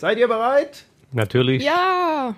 [0.00, 0.84] Seid ihr bereit?
[1.10, 1.64] Natürlich.
[1.64, 2.36] Ja.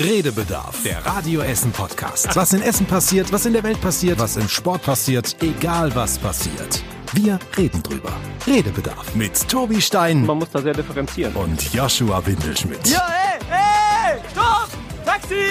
[0.00, 2.34] Redebedarf, der Radio Essen Podcast.
[2.34, 6.18] Was in Essen passiert, was in der Welt passiert, was im Sport passiert, egal was
[6.18, 6.82] passiert.
[7.12, 8.12] Wir reden drüber.
[8.46, 11.34] Redebedarf mit Tobi Stein Man muss da sehr differenzieren.
[11.34, 12.88] und Joshua Windelschmidt.
[12.88, 13.06] Ja,
[13.50, 14.70] ey, ey, stopp!
[15.04, 15.50] Taxi!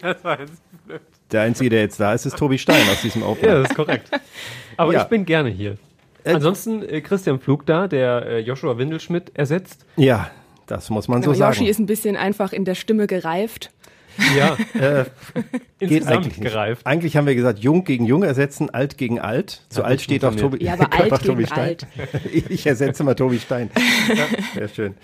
[1.30, 3.60] Der Einzige, der jetzt da ist, ist Tobi Stein aus diesem Ja, Opener.
[3.62, 4.08] das ist korrekt.
[4.78, 5.02] Aber Ja.
[5.02, 5.76] ich bin gerne hier.
[6.24, 9.84] Ansonsten äh, Christian Pflug da, der äh, Joshua Windelschmidt ersetzt.
[9.96, 10.30] Ja,
[10.66, 11.70] das muss man so Genau, Yoshi sagen.
[11.70, 13.70] ist ein bisschen einfach in der Stimme gereift.
[14.36, 15.04] Ja, Äh,
[15.78, 16.52] geht insgesamt eigentlich nicht.
[16.52, 16.86] gereift.
[16.86, 19.62] Eigentlich haben wir gesagt, jung gegen jung ersetzen, alt gegen alt.
[19.70, 20.62] Zu Ja, alt steht auch Tobi.
[20.62, 21.58] Ja, aber alt auch Tobi gegen Stein.
[21.60, 21.86] alt.
[22.50, 23.70] Ich ersetze mal Tobi Stein.
[24.54, 24.94] Sehr schön.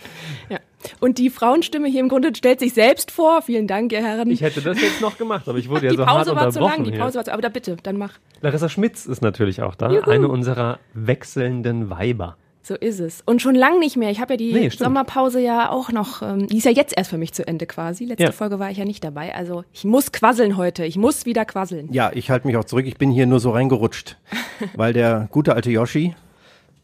[0.50, 0.58] Ja.
[1.00, 3.42] Und die Frauenstimme hier im Grunde stellt sich selbst vor.
[3.42, 4.30] Vielen Dank, ihr Herren.
[4.30, 6.50] Ich hätte das jetzt noch gemacht, aber ich wurde ja die so hart Pause war
[6.50, 7.00] zu lang, die hier.
[7.00, 8.12] Pause war zu, aber da bitte, dann mach.
[8.40, 10.10] Larissa Schmitz ist natürlich auch da, Juhu.
[10.10, 12.36] eine unserer wechselnden Weiber.
[12.62, 13.22] So ist es.
[13.24, 14.10] Und schon lang nicht mehr.
[14.10, 14.68] Ich habe ja die Nee.
[14.68, 18.04] Sommerpause ja auch noch, ähm, die ist ja jetzt erst für mich zu Ende quasi.
[18.04, 18.32] Letzte Ja.
[18.32, 19.34] Folge war ich ja nicht dabei.
[19.34, 20.84] Also ich muss quasseln heute.
[20.84, 21.88] Ich muss wieder quasseln.
[21.92, 22.84] Ja, ich halte mich auch zurück.
[22.86, 24.18] Ich bin hier nur so reingerutscht,
[24.74, 26.14] weil der gute alte Yoshi,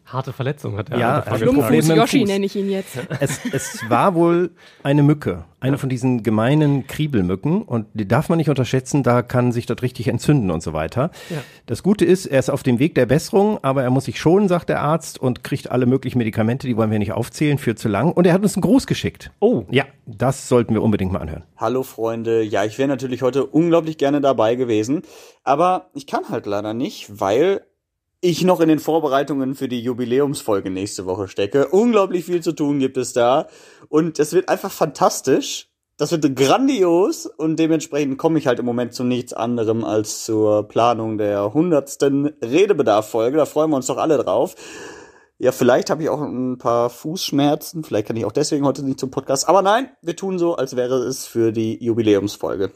[0.07, 0.99] Harte Verletzung hat er.
[0.99, 1.33] Ja, davon
[1.73, 2.99] also Yoshi nenne ich ihn jetzt.
[3.21, 4.51] es, es war wohl
[4.83, 9.51] eine Mücke, eine von diesen gemeinen Kriebelmücken und die darf man nicht unterschätzen, da kann
[9.51, 11.11] sich das richtig entzünden und so weiter.
[11.31, 11.39] Ja.
[11.65, 14.47] Das Gute ist, er ist auf dem Weg der Besserung, aber er muss sich schonen,
[14.47, 17.89] sagt der Arzt und kriegt alle möglichen Medikamente, die wollen wir nicht aufzählen, für zu
[17.89, 19.33] lang und er hat uns einen Gruß geschickt.
[19.41, 21.45] Oh, Ja, das sollten wir unbedingt mal anhören.
[21.57, 25.01] Hallo Freunde, ja, ich wäre natürlich heute unglaublich gerne dabei gewesen,
[25.45, 27.63] aber ich kann halt leider nicht, weil
[28.25, 31.69] ich noch in den Vorbereitungen für die Jubiläumsfolge nächste Woche stecke.
[31.69, 33.49] Unglaublich viel zu tun gibt es da
[33.91, 35.69] und es wird einfach fantastisch.
[35.99, 40.67] Das wird grandios und dementsprechend komme ich halt im Moment zu nichts anderem als zur
[40.67, 43.37] Planung der hundertsten Redebedarf-Folge.
[43.37, 44.55] Da freuen wir uns doch alle drauf.
[45.37, 47.85] Ja, vielleicht habe ich auch ein paar Fußschmerzen.
[47.85, 49.51] Vielleicht kann ich auch deswegen heute nicht zum Podcast.
[49.51, 52.73] Aber nein, wir tun so, als wäre es für die Jubiläumsfolge.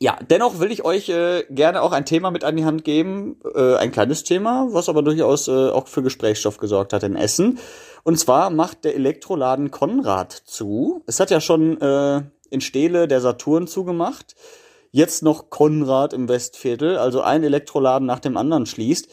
[0.00, 3.36] Ja, dennoch will ich euch äh, gerne auch ein Thema mit an die Hand geben.
[3.54, 7.58] Äh, ein kleines Thema, was aber durchaus äh, auch für Gesprächsstoff gesorgt hat in Essen.
[8.02, 11.02] Und zwar macht der Elektroladen Konrad zu.
[11.06, 14.34] Es hat ja schon äh, in Steele der Saturn zugemacht.
[14.90, 16.98] Jetzt noch Konrad im Westviertel.
[16.98, 19.08] Also ein Elektroladen nach dem anderen schließt.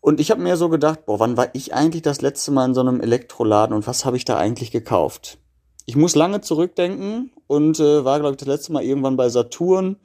[0.00, 2.74] Und ich habe mir so gedacht, boah, wann war ich eigentlich das letzte Mal in
[2.74, 5.38] so einem Elektroladen und was habe ich da eigentlich gekauft?
[5.86, 9.96] Ich muss lange zurückdenken und äh, war, glaube ich, das letzte Mal irgendwann bei Saturn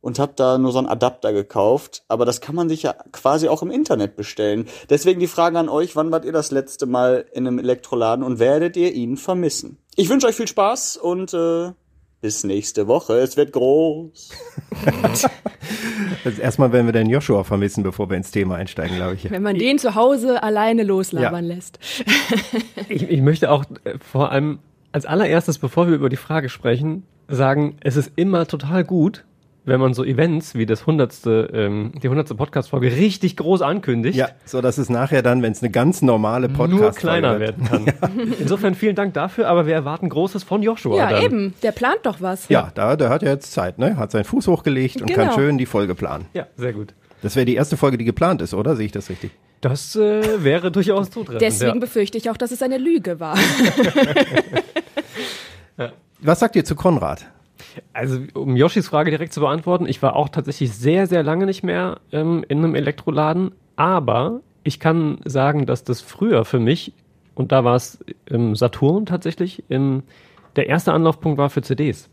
[0.00, 2.04] und habe da nur so einen Adapter gekauft.
[2.08, 4.66] Aber das kann man sich ja quasi auch im Internet bestellen.
[4.88, 8.38] Deswegen die Frage an euch, wann wart ihr das letzte Mal in einem Elektroladen und
[8.38, 9.78] werdet ihr ihn vermissen?
[9.96, 11.72] Ich wünsche euch viel Spaß und äh,
[12.20, 13.14] bis nächste Woche.
[13.18, 14.30] Es wird groß.
[15.02, 15.28] Also
[16.40, 19.30] erstmal werden wir den Joshua vermissen, bevor wir ins Thema einsteigen, glaube ich.
[19.30, 21.78] Wenn man den zu Hause alleine loslabern lässt.
[22.88, 24.58] Ich, ich möchte auch äh, vor allem
[24.90, 29.24] als allererstes, bevor wir über die Frage sprechen, sagen, es ist immer total gut,
[29.64, 34.28] wenn man so Events wie das hundertste, ähm, die hundertste Podcast-Folge richtig groß ankündigt, Ja,
[34.44, 37.86] so dass es nachher dann, wenn es eine ganz normale Podcast nur kleiner werden kann.
[38.38, 40.96] Insofern vielen Dank dafür, aber wir erwarten Großes von Joshua.
[40.96, 41.22] Ja, dann.
[41.22, 41.54] eben.
[41.62, 42.48] Der plant doch was.
[42.48, 43.96] Ja, da, der hat ja jetzt Zeit, ne?
[43.96, 45.24] Hat seinen Fuß hochgelegt und Genau.
[45.26, 46.26] kann schön die Folge planen.
[46.32, 46.94] Ja, sehr gut.
[47.22, 48.76] Das wäre die erste Folge, die geplant ist, oder?
[48.76, 49.30] Sehe ich das richtig?
[49.60, 51.42] Das äh, wäre durchaus zutreffend.
[51.42, 51.80] Deswegen ja.
[51.80, 53.36] befürchte ich auch, dass es eine Lüge war.
[56.22, 57.26] Was sagt ihr zu Konrad?
[57.92, 61.62] Also, um Yoshis Frage direkt zu beantworten, ich war auch tatsächlich sehr, sehr lange nicht
[61.62, 66.92] mehr ähm, in einem Elektroladen, aber ich kann sagen, dass das früher für mich,
[67.34, 70.02] und da war es im Saturn tatsächlich, im,
[70.56, 72.08] der erste Anlaufpunkt war für CDs.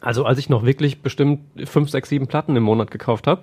[0.00, 3.42] Also als ich noch wirklich bestimmt fünf, sechs, sieben Platten im Monat gekauft habe,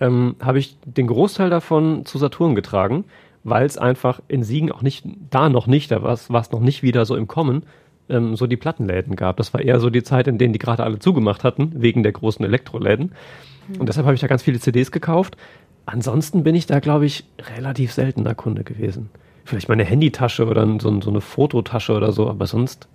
[0.00, 3.04] ähm, habe ich den Großteil davon zu Saturn getragen,
[3.44, 6.82] weil es einfach in Siegen auch nicht, da noch nicht, da war es noch nicht
[6.82, 7.62] wieder so im Kommen,
[8.08, 9.36] ähm, so die Plattenläden gab.
[9.36, 12.12] Das war eher so die Zeit, in denen die gerade alle zugemacht hatten, wegen der
[12.12, 13.12] großen Elektroläden.
[13.78, 15.36] Und deshalb habe ich da ganz viele CDs gekauft.
[15.86, 17.24] Ansonsten bin ich da, glaube ich,
[17.56, 19.10] relativ seltener Kunde gewesen.
[19.44, 22.88] Vielleicht meine Handytasche oder so, so eine Fototasche oder so, aber sonst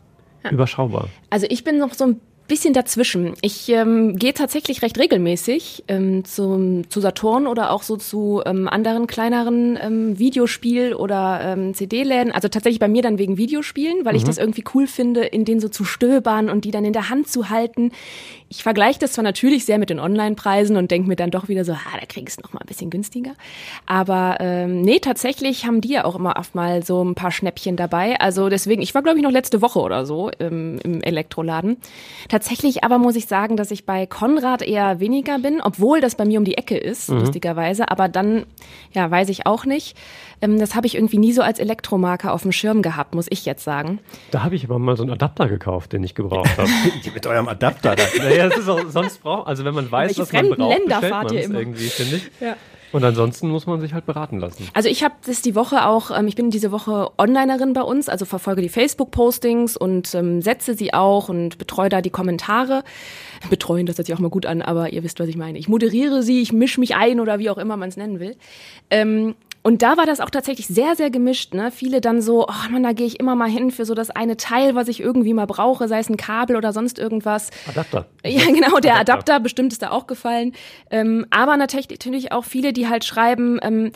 [0.49, 1.07] überschaubar.
[1.29, 2.19] Also ich bin noch so ein
[2.51, 3.33] bisschen dazwischen.
[3.41, 8.67] Ich ähm, gehe tatsächlich recht regelmäßig ähm, zum, zu Saturn oder auch so zu ähm,
[8.67, 12.33] anderen kleineren ähm, Videospiel- oder ähm, CD-Läden.
[12.33, 15.61] Also tatsächlich bei mir dann wegen Videospielen, weil ich das irgendwie cool finde, in denen
[15.61, 17.93] so zu stöbern und die dann in der Hand zu halten.
[18.51, 21.63] Ich vergleiche das zwar natürlich sehr mit den Online-Preisen und denke mir dann doch wieder
[21.63, 23.31] so, ha, da kriegst du noch mal ein bisschen günstiger.
[23.85, 27.77] Aber ähm, nee, tatsächlich haben die ja auch immer oft mal so ein paar Schnäppchen
[27.77, 28.19] dabei.
[28.19, 31.77] Also deswegen, ich war glaube ich noch letzte Woche oder so ähm, im Elektroladen.
[32.27, 36.25] Tatsächlich aber muss ich sagen, dass ich bei Konrad eher weniger bin, obwohl das bei
[36.25, 37.19] mir um die Ecke ist, mhm.
[37.19, 37.89] lustigerweise.
[37.89, 38.45] Aber dann,
[38.91, 39.95] ja, weiß ich auch nicht.
[40.41, 43.45] Ähm, das habe ich irgendwie nie so als Elektromarke auf dem Schirm gehabt, muss ich
[43.45, 43.99] jetzt sagen.
[44.31, 46.69] Da habe ich aber mal so einen Adapter gekauft, den ich gebraucht habe.
[47.13, 47.95] Mit eurem Adapter.
[47.95, 48.03] Da.
[48.43, 51.11] Naja, das ist auch, sonst braucht, also wenn man weiß, was man braucht, Länder bestellt
[51.11, 52.31] man es irgendwie, finde ich.
[52.39, 52.55] Ja.
[52.91, 54.67] Und ansonsten muss man sich halt beraten lassen.
[54.73, 58.09] Also ich habe das die Woche auch, ähm, ich bin diese Woche Onlinerin bei uns,
[58.09, 62.83] also verfolge die Facebook-Postings und ähm, setze sie auch und betreue da die Kommentare.
[63.49, 65.57] Betreuen, das hört sich auch mal gut an, aber ihr wisst, was ich meine.
[65.57, 68.35] Ich moderiere sie, ich mische mich ein oder wie auch immer man es nennen will.
[68.89, 71.53] Ähm, und da war das auch tatsächlich sehr, sehr gemischt.
[71.53, 71.71] Ne?
[71.71, 74.37] Viele dann so, oh man, da gehe ich immer mal hin für so das eine
[74.37, 77.49] Teil, was ich irgendwie mal brauche, sei es ein Kabel oder sonst irgendwas.
[77.67, 78.07] Adapter.
[78.23, 80.53] Ja, genau, der Adapter, Adapter bestimmt ist da auch gefallen.
[80.89, 83.91] Ähm, aber natürlich auch viele, die halt schreiben, ähm,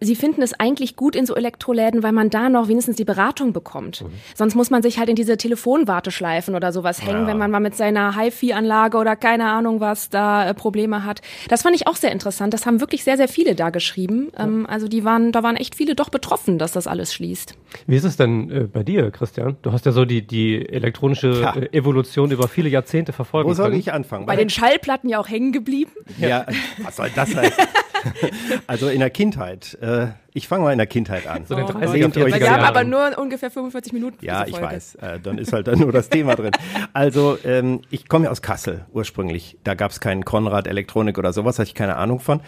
[0.00, 3.52] Sie finden es eigentlich gut in so Elektroläden, weil man da noch wenigstens die Beratung
[3.52, 4.02] bekommt.
[4.02, 4.10] Mhm.
[4.34, 7.26] Sonst muss man sich halt in diese Telefonwarteschleifen oder sowas hängen, ja.
[7.26, 11.20] wenn man mal mit seiner HiFi-Anlage oder keine Ahnung was da äh, Probleme hat.
[11.48, 12.54] Das fand ich auch sehr interessant.
[12.54, 14.30] Das haben wirklich sehr, sehr viele da geschrieben.
[14.36, 14.44] Ja.
[14.44, 17.54] Ähm, also die waren, da waren echt viele doch betroffen, dass das alles schließt.
[17.86, 19.56] Wie ist es denn äh, bei dir, Christian?
[19.62, 23.48] Du hast ja so die, die elektronische äh, Evolution über viele Jahrzehnte verfolgt.
[23.48, 24.26] Wo soll ich anfangen?
[24.26, 25.92] Bei den Schallplatten ja auch hängen geblieben.
[26.18, 26.46] Ja,
[26.82, 27.64] was soll das heißen?
[28.66, 29.78] also in der Kindheit.
[29.80, 31.44] Äh, ich fange mal in der Kindheit an.
[31.44, 34.24] So oh, 30er, Wir haben aber nur ungefähr 45 Minuten.
[34.24, 34.94] Ja, ich weiß.
[34.96, 36.52] Äh, dann ist halt dann nur das Thema drin.
[36.92, 39.58] Also ähm, ich komme ja aus Kassel ursprünglich.
[39.64, 42.40] Da gab es keinen Konrad Elektronik oder sowas, hatte ich keine Ahnung von.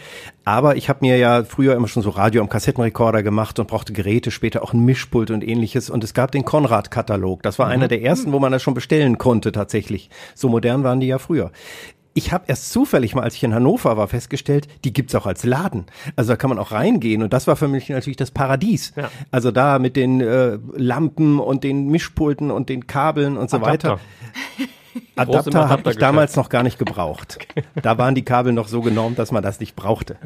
[0.45, 3.93] Aber ich habe mir ja früher immer schon so Radio am Kassettenrekorder gemacht und brauchte
[3.93, 5.91] Geräte, später auch ein Mischpult und ähnliches.
[5.91, 7.43] Und es gab den Konrad-Katalog.
[7.43, 7.73] Das war mhm.
[7.73, 10.09] einer der ersten, wo man das schon bestellen konnte tatsächlich.
[10.35, 11.51] So modern waren die ja früher
[12.15, 15.45] ich habe erst zufällig mal, als ich in Hannover war, festgestellt, die gibt's auch als
[15.45, 15.87] Laden.
[16.17, 18.93] Also da kann man auch reingehen und das war für mich natürlich das Paradies.
[18.97, 19.11] Ja.
[19.31, 23.91] Also da mit den äh, Lampen und den Mischpulten und den Kabeln und so Adapter.
[23.93, 24.01] weiter.
[25.17, 27.39] Adapter habe ich damals noch gar nicht gebraucht.
[27.83, 30.17] Da waren die Kabel noch so genormt, dass man das nicht brauchte.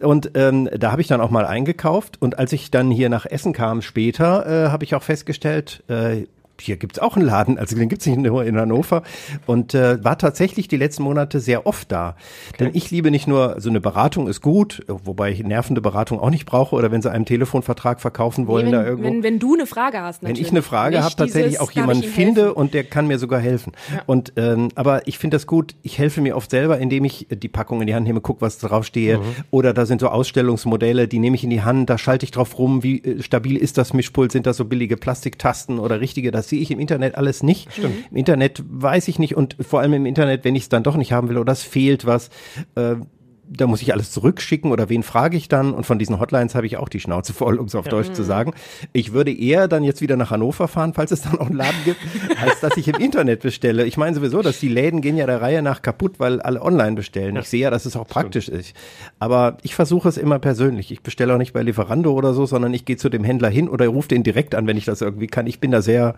[0.00, 2.20] Und ähm, da habe ich dann auch mal eingekauft.
[2.20, 6.26] Und als ich dann hier nach Essen kam später, äh, habe ich auch festgestellt, äh,
[6.60, 9.02] hier gibt's auch einen Laden, also den gibt's nicht nur in Hannover
[9.46, 12.16] und äh, war tatsächlich die letzten Monate sehr oft da.
[12.50, 12.64] Okay.
[12.64, 16.30] Denn ich liebe nicht nur, so eine Beratung ist gut, wobei ich nervende Beratung auch
[16.30, 19.08] nicht brauche oder wenn sie einen Telefonvertrag verkaufen wollen nee, wenn, da irgendwo.
[19.08, 20.38] Wenn, wenn du eine Frage hast, natürlich.
[20.38, 22.56] Wenn ich eine Frage habe, tatsächlich auch jemanden finde helfen.
[22.56, 23.72] und der kann mir sogar helfen.
[23.92, 24.02] Ja.
[24.06, 27.48] Und ähm, aber ich finde das gut, ich helfe mir oft selber, indem ich die
[27.48, 29.18] Packung in die Hand nehme, guck, was draufstehe.
[29.18, 29.22] Mhm.
[29.50, 32.58] Oder da sind so Ausstellungsmodelle, die nehme ich in die Hand, da schalte ich drauf
[32.58, 36.48] rum, wie äh, stabil ist das Mischpult, sind das so billige Plastiktasten oder richtige, das
[36.48, 37.72] sehe ich im Internet alles nicht.
[37.72, 37.94] Stimmt.
[38.10, 40.96] Im Internet weiß ich nicht und vor allem im Internet, wenn ich es dann doch
[40.96, 42.30] nicht haben will oder es fehlt was,
[42.74, 42.96] äh,
[43.44, 45.74] da muss ich alles zurückschicken oder wen frage ich dann?
[45.74, 47.90] Und von diesen Hotlines habe ich auch die Schnauze voll, um es auf ja.
[47.90, 48.54] Deutsch zu sagen.
[48.92, 51.84] Ich würde eher dann jetzt wieder nach Hannover fahren, falls es dann auch einen Laden
[51.84, 52.00] gibt,
[52.40, 53.84] als dass ich im Internet bestelle.
[53.84, 56.94] Ich meine sowieso, dass die Läden gehen ja der Reihe nach kaputt, weil alle online
[56.94, 57.34] bestellen.
[57.34, 57.42] Ja.
[57.42, 58.60] Ich sehe ja, dass es auch praktisch Stimmt.
[58.60, 58.76] ist.
[59.18, 60.90] Aber ich versuche es immer persönlich.
[60.90, 63.68] Ich bestelle auch nicht bei Lieferando oder so, sondern ich gehe zu dem Händler hin
[63.68, 65.46] oder rufe den direkt an, wenn ich das irgendwie kann.
[65.46, 66.14] Ich bin da sehr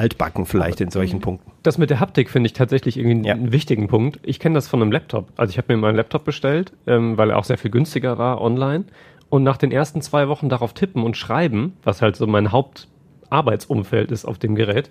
[0.00, 1.52] altbacken vielleicht in solchen Punkten.
[1.62, 3.34] Das mit der Haptik finde ich tatsächlich irgendwie ja.
[3.34, 4.18] einen wichtigen Punkt.
[4.22, 5.28] Ich kenne das von einem Laptop.
[5.36, 8.40] Also ich habe mir meinen Laptop bestellt, ähm, weil er auch sehr viel günstiger war
[8.40, 8.86] online.
[9.28, 14.10] Und nach den ersten zwei Wochen darauf tippen und schreiben, was halt so mein Hauptarbeitsumfeld
[14.10, 14.88] ist auf dem Gerät,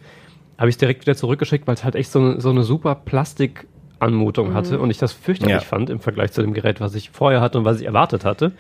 [0.60, 4.50] habe ich es direkt wieder zurückgeschickt, weil es halt echt so, so eine super Plastikanmutung
[4.50, 4.54] mhm.
[4.54, 5.62] hatte und ich das fürchterlich ja.
[5.62, 8.52] fand im Vergleich zu dem Gerät, was ich vorher hatte und was ich erwartet hatte.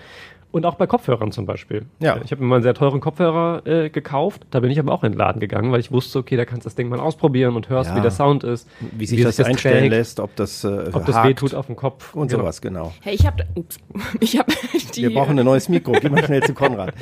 [0.51, 1.85] Und auch bei Kopfhörern zum Beispiel.
[1.99, 2.19] Ja.
[2.23, 4.47] Ich habe mir mal einen sehr teuren Kopfhörer äh, gekauft.
[4.49, 6.65] Da bin ich aber auch in den Laden gegangen, weil ich wusste, okay, da kannst
[6.65, 7.97] du das Ding mal ausprobieren und hörst, ja.
[7.97, 8.67] wie der Sound ist.
[8.79, 11.67] Wie sich wie das, das einstellen trägt, lässt, ob das äh, Ob das wehtut auf
[11.67, 12.15] dem Kopf.
[12.15, 12.41] Und genau.
[12.41, 12.93] sowas, genau.
[13.01, 13.45] Hey, ich habe
[14.19, 14.47] ich hab
[14.95, 15.91] die, Wir brauchen ein neues Mikro.
[15.91, 16.95] Geh mal schnell zu Konrad.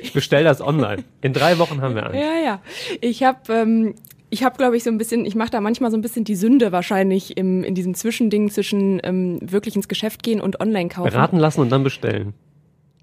[0.00, 1.02] ich bestell das online.
[1.20, 2.14] In drei Wochen haben wir eins.
[2.14, 2.60] Ja, ja.
[3.00, 3.94] Ich habe ähm,
[4.30, 6.36] ich habe, glaube ich, so ein bisschen, ich mache da manchmal so ein bisschen die
[6.36, 11.10] Sünde wahrscheinlich im, in diesem Zwischending zwischen ähm, wirklich ins Geschäft gehen und online kaufen.
[11.10, 12.34] Beraten lassen und dann bestellen.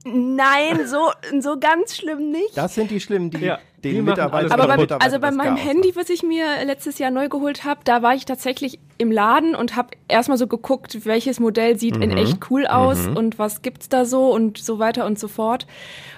[0.08, 2.56] Nein, so, so ganz schlimm nicht.
[2.56, 6.10] Das sind die schlimmen, die ja, den Mitarbeiter Aber beim, also bei meinem Handy, was
[6.10, 9.90] ich mir letztes Jahr neu geholt habe, da war ich tatsächlich im Laden und habe
[10.08, 12.04] erstmal so geguckt, welches Modell sieht mhm.
[12.04, 13.18] in echt cool aus mhm.
[13.18, 15.66] und was gibt's da so und so weiter und so fort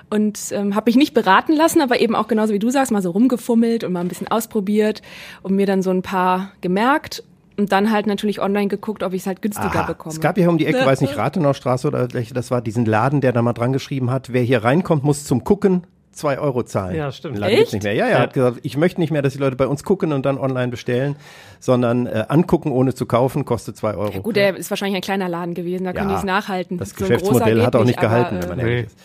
[0.09, 3.01] und ähm, habe mich nicht beraten lassen, aber eben auch genauso wie du sagst, mal
[3.01, 5.01] so rumgefummelt und mal ein bisschen ausprobiert
[5.43, 7.23] und mir dann so ein paar gemerkt
[7.57, 9.87] und dann halt natürlich online geguckt, ob ich es halt günstiger Aha.
[9.87, 10.13] bekomme.
[10.13, 13.21] Es gab ja um die Ecke, weiß nicht, Rathenaustraße oder welche das war, diesen Laden,
[13.21, 16.95] der da mal dran geschrieben hat, wer hier reinkommt, muss zum Gucken zwei Euro zahlen.
[16.95, 17.37] Ja, stimmt.
[17.37, 17.93] Laden gibt's nicht mehr.
[17.93, 18.19] Ja, ja, Ja.
[18.21, 20.69] hat gesagt, ich möchte nicht mehr, dass die Leute bei uns gucken und dann online
[20.69, 21.15] bestellen,
[21.59, 24.21] sondern äh, angucken ohne zu kaufen, kostet zwei Euro.
[24.21, 26.77] Gut, der ist wahrscheinlich ein kleiner Laden gewesen, da können Ja, die es nachhalten.
[26.79, 28.63] Das So Geschäftsmodell hat auch nicht aber, gehalten, äh, wenn man Nee.
[28.71, 28.97] ehrlich ist.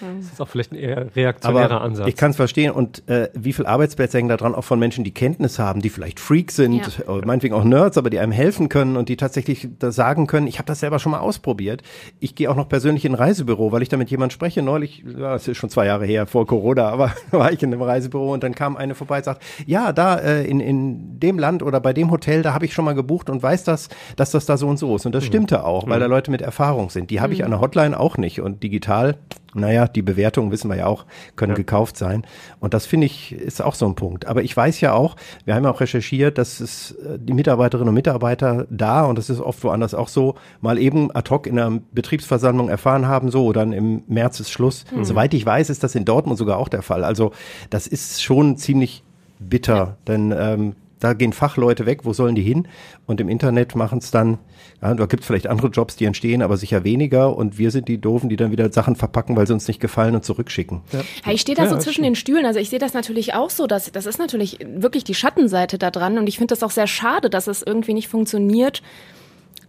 [0.00, 2.08] Das ist auch vielleicht ein eher reaktionärer Aber Ansatz.
[2.08, 5.04] ich kann es verstehen und äh, wie viel Arbeitsplätze hängen da dran, auch von Menschen,
[5.04, 7.12] die Kenntnis haben, die vielleicht Freaks sind, Ja.
[7.12, 10.46] oder meinetwegen auch Nerds, aber die einem helfen können und die tatsächlich da sagen können,
[10.46, 11.82] ich habe das selber schon mal ausprobiert.
[12.20, 14.62] Ich gehe auch noch persönlich in ein Reisebüro, weil ich da mit jemand spreche.
[14.62, 17.82] Neulich, ja, das ist schon zwei Jahre her, vor Corona, aber war ich in einem
[17.82, 21.62] Reisebüro und dann kam eine vorbei und sagt, ja, da äh, in, in dem Land
[21.62, 24.46] oder bei dem Hotel, da habe ich schon mal gebucht und weiß das, dass das
[24.46, 25.06] da so und so ist.
[25.06, 27.10] Und das stimmte auch, weil da Leute mit Erfahrung sind.
[27.10, 29.16] Die habe ich an der Hotline auch nicht und digital
[29.56, 32.24] naja, die Bewertungen wissen wir ja auch, können gekauft sein.
[32.60, 34.26] Und das finde ich ist auch so ein Punkt.
[34.26, 37.88] Aber ich weiß ja auch, wir haben ja auch recherchiert, dass es äh, die Mitarbeiterinnen
[37.88, 41.58] und Mitarbeiter da, und das ist oft woanders auch so, mal eben ad hoc in
[41.58, 44.84] einer Betriebsversammlung erfahren haben, so, dann im März ist Schluss.
[45.02, 47.04] Soweit ich weiß, ist das in Dortmund sogar auch der Fall.
[47.04, 47.32] Also
[47.70, 49.02] das ist schon ziemlich
[49.38, 52.68] bitter, denn ähm, da gehen Fachleute weg, wo sollen die hin?
[53.06, 54.38] Und im Internet machen es dann,
[54.80, 57.36] ja, da gibt es vielleicht andere Jobs, die entstehen, aber sicher weniger.
[57.36, 60.14] Und wir sind die Doofen, die dann wieder Sachen verpacken, weil sie uns nicht gefallen
[60.14, 60.80] und zurückschicken.
[60.92, 62.46] Ja, ich stehe da Ja, so zwischen den Stühlen.
[62.46, 63.66] Also ich sehe das natürlich auch so.
[63.66, 66.18] Dass, das ist natürlich wirklich die Schattenseite da dran.
[66.18, 68.82] Und ich finde das auch sehr schade, dass es irgendwie nicht funktioniert,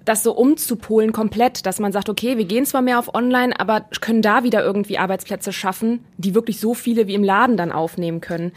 [0.05, 3.85] das so umzupolen komplett, dass man sagt, okay, wir gehen zwar mehr auf Online, aber
[3.99, 8.21] können da wieder irgendwie Arbeitsplätze schaffen, die wirklich so viele wie im Laden dann aufnehmen
[8.21, 8.53] können.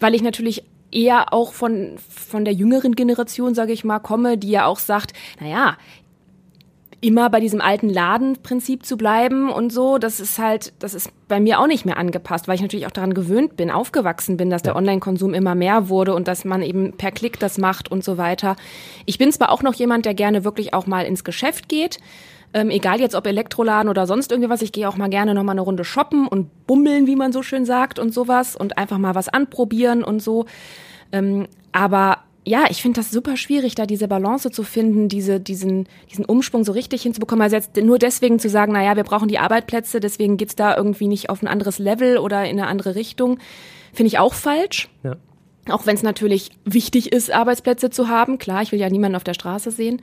[0.00, 4.50] Weil ich natürlich eher auch von, von der jüngeren Generation, sage ich mal, komme, die
[4.50, 5.76] ja auch sagt, naja,
[7.00, 11.40] immer bei diesem alten Ladenprinzip zu bleiben und so, das ist halt, das ist bei
[11.40, 14.62] mir auch nicht mehr angepasst, weil ich natürlich auch daran gewöhnt bin, aufgewachsen bin, dass
[14.62, 18.18] der Online-Konsum immer mehr wurde und dass man eben per Klick das macht und so
[18.18, 18.56] weiter.
[19.06, 21.98] Ich bin zwar auch noch jemand, der gerne wirklich auch mal ins Geschäft geht,
[22.52, 25.44] ähm, egal jetzt ob Elektroladen oder sonst irgendwie was, ich gehe auch mal gerne noch
[25.44, 28.98] mal eine Runde shoppen und bummeln, wie man so schön sagt und sowas und einfach
[28.98, 30.46] mal was anprobieren und so.
[31.12, 35.86] Ähm, aber ja, ich finde das super schwierig, da diese Balance zu finden, diese, diesen,
[36.10, 37.42] diesen Umschwung so richtig hinzubekommen.
[37.42, 41.06] Also jetzt nur deswegen zu sagen, naja, wir brauchen die Arbeitsplätze, deswegen geht's da irgendwie
[41.06, 43.38] nicht auf ein anderes Level oder in eine andere Richtung,
[43.92, 44.88] finde ich auch falsch.
[45.02, 45.16] Ja.
[45.68, 48.38] Auch wenn es natürlich wichtig ist, Arbeitsplätze zu haben.
[48.38, 50.00] Klar, ich will ja niemanden auf der Straße sehen.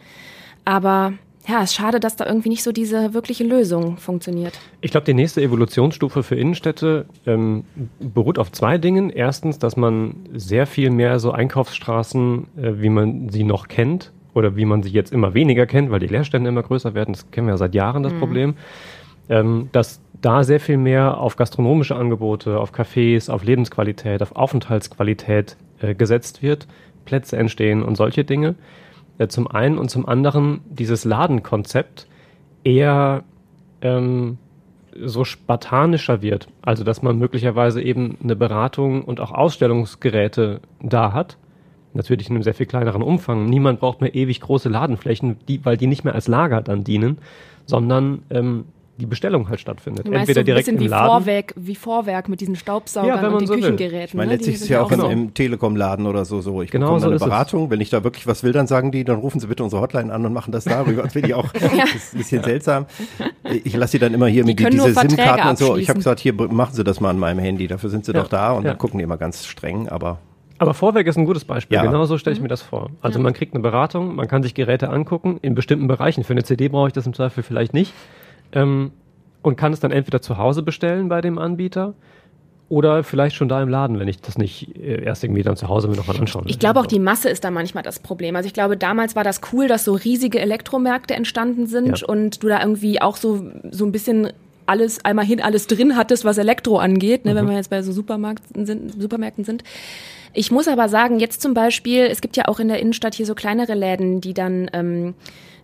[0.63, 1.13] Aber
[1.47, 4.59] ja, es ist schade, dass da irgendwie nicht so diese wirkliche Lösung funktioniert.
[4.81, 7.63] Ich glaube, die nächste Evolutionsstufe für Innenstädte ähm,
[7.99, 9.09] beruht auf zwei Dingen.
[9.09, 14.55] Erstens, dass man sehr viel mehr so Einkaufsstraßen, äh, wie man sie noch kennt, oder
[14.55, 17.13] wie man sie jetzt immer weniger kennt, weil die Leerstände immer größer werden.
[17.13, 18.53] Das kennen wir ja seit Jahren, das Problem.
[19.29, 25.57] Ähm, dass da sehr viel mehr auf gastronomische Angebote, auf Cafés, auf Lebensqualität, auf Aufenthaltsqualität
[25.81, 26.67] äh, gesetzt wird,
[27.05, 28.55] Plätze entstehen und solche Dinge.
[29.17, 32.07] Äh, zum einen und zum anderen dieses Ladenkonzept
[32.63, 33.23] eher
[33.81, 34.37] ähm,
[35.03, 36.47] so spartanischer wird.
[36.61, 41.37] Also dass man möglicherweise eben eine Beratung und auch Ausstellungsgeräte da hat.
[41.93, 43.45] Natürlich in einem sehr viel kleineren Umfang.
[43.45, 47.17] Niemand braucht mehr ewig große Ladenflächen, die, weil die nicht mehr als Lager dann dienen,
[47.65, 48.65] sondern ähm,
[48.97, 50.07] die Bestellung halt stattfindet.
[50.07, 51.07] Du meinst Entweder so ein direkt bisschen im wie Laden.
[51.07, 53.61] Vorwerk, wie Vorwerk mit diesen Staubsaugern Ja, wenn man und den so will.
[53.61, 54.05] Küchengeräten.
[54.07, 54.35] Ich meine, ne?
[54.35, 55.07] letztlich ist ja auch so.
[55.07, 56.61] im, Telekom-Laden oder so so.
[56.61, 57.27] Ich Genau bekomme so eine ist es.
[57.27, 57.69] Beratung.
[57.69, 60.11] Wenn ich da wirklich was will, dann sagen die, dann rufen sie bitte unsere Hotline
[60.13, 61.03] an und machen das darüber.
[61.03, 61.63] Das finde ich auch das
[61.95, 62.85] ist ein bisschen seltsam.
[63.63, 65.77] Ich lasse sie dann immer hier mit die, können diese SIM-Karten und so.
[65.77, 67.67] Ich habe gesagt, hier machen Sie das mal an meinem Handy.
[67.67, 68.51] Dafür sind Sie Ja, doch da.
[68.51, 68.71] Und ja.
[68.71, 69.87] dann gucken die immer ganz streng.
[69.89, 70.17] Aber
[70.59, 71.75] Aber Vorwerk ist ein gutes Beispiel.
[71.75, 71.83] Ja.
[71.83, 72.89] Genau so stelle ich mir das vor.
[73.01, 76.23] Also man kriegt eine Beratung, man kann sich Geräte angucken, in bestimmten Bereichen.
[76.23, 77.93] Für eine CD brauche ich das im Zweifel vielleicht nicht.
[78.51, 78.91] Ähm,
[79.41, 81.93] und kann es dann entweder zu Hause bestellen bei dem Anbieter
[82.69, 85.69] oder vielleicht schon da im Laden, wenn ich das nicht äh, erst irgendwie dann zu
[85.69, 86.51] Hause mir noch mal anschauen will.
[86.51, 88.35] Ich glaube auch die Masse ist da manchmal das Problem.
[88.35, 92.07] Also ich glaube, damals war das cool, dass so riesige Elektromärkte entstanden sind Ja.
[92.07, 94.33] und du da irgendwie auch so, so ein bisschen
[94.65, 97.93] alles einmal hin alles drin hattest, was Elektro angeht, ne, wenn wir jetzt bei so
[97.93, 99.63] Supermärkten sind, Supermärkten sind.
[100.33, 103.25] Ich muss aber sagen, jetzt zum Beispiel, es gibt ja auch in der Innenstadt hier
[103.25, 105.13] so kleinere Läden, die dann ähm,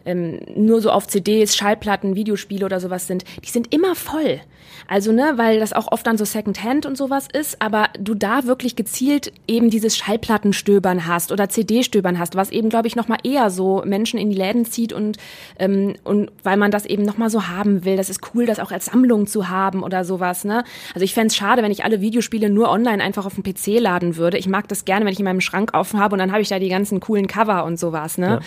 [0.05, 4.41] ähm, nur so auf CDs, Schallplatten, Videospiele oder sowas sind, die sind immer voll.
[4.87, 8.45] Also, ne, weil das auch oft dann so Secondhand und sowas ist, aber du da
[8.45, 13.49] wirklich gezielt eben dieses Schallplattenstöbern hast oder CD-Stöbern hast, was eben, glaube ich, nochmal eher
[13.49, 15.17] so Menschen in die Läden zieht und,
[15.57, 17.97] ähm, und weil man das eben nochmal so haben will.
[17.97, 20.63] Das ist cool, das auch als Sammlung zu haben oder sowas, ne?
[20.93, 24.17] Also ich fänd's schade, wenn ich alle Videospiele nur online einfach auf dem PC laden
[24.17, 24.37] würde.
[24.37, 26.49] Ich mag das gerne, wenn ich in meinem Schrank offen habe und dann habe ich
[26.49, 28.27] da die ganzen coolen Cover und sowas, ne?
[28.27, 28.39] Ja.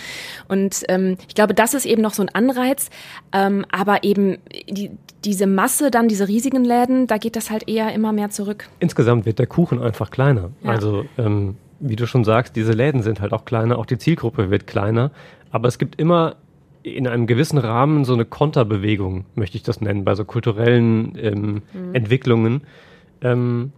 [0.48, 2.90] Und ähm, ich glaube, das ist eben noch so ein Anreiz.
[3.32, 4.38] Ähm, aber eben
[4.68, 4.90] die,
[5.24, 8.68] diese Masse, dann diese riesigen Läden, da geht das halt eher immer mehr zurück.
[8.78, 10.50] Insgesamt wird der Kuchen einfach kleiner.
[10.62, 10.70] Ja.
[10.70, 14.50] Also, ähm, wie du schon sagst, diese Läden sind halt auch kleiner, auch die Zielgruppe
[14.50, 15.10] wird kleiner.
[15.50, 16.36] Aber es gibt immer
[16.82, 21.62] in einem gewissen Rahmen so eine Konterbewegung, möchte ich das nennen, bei so kulturellen ähm,
[21.92, 22.62] Entwicklungen,
[23.22, 23.72] Ähm,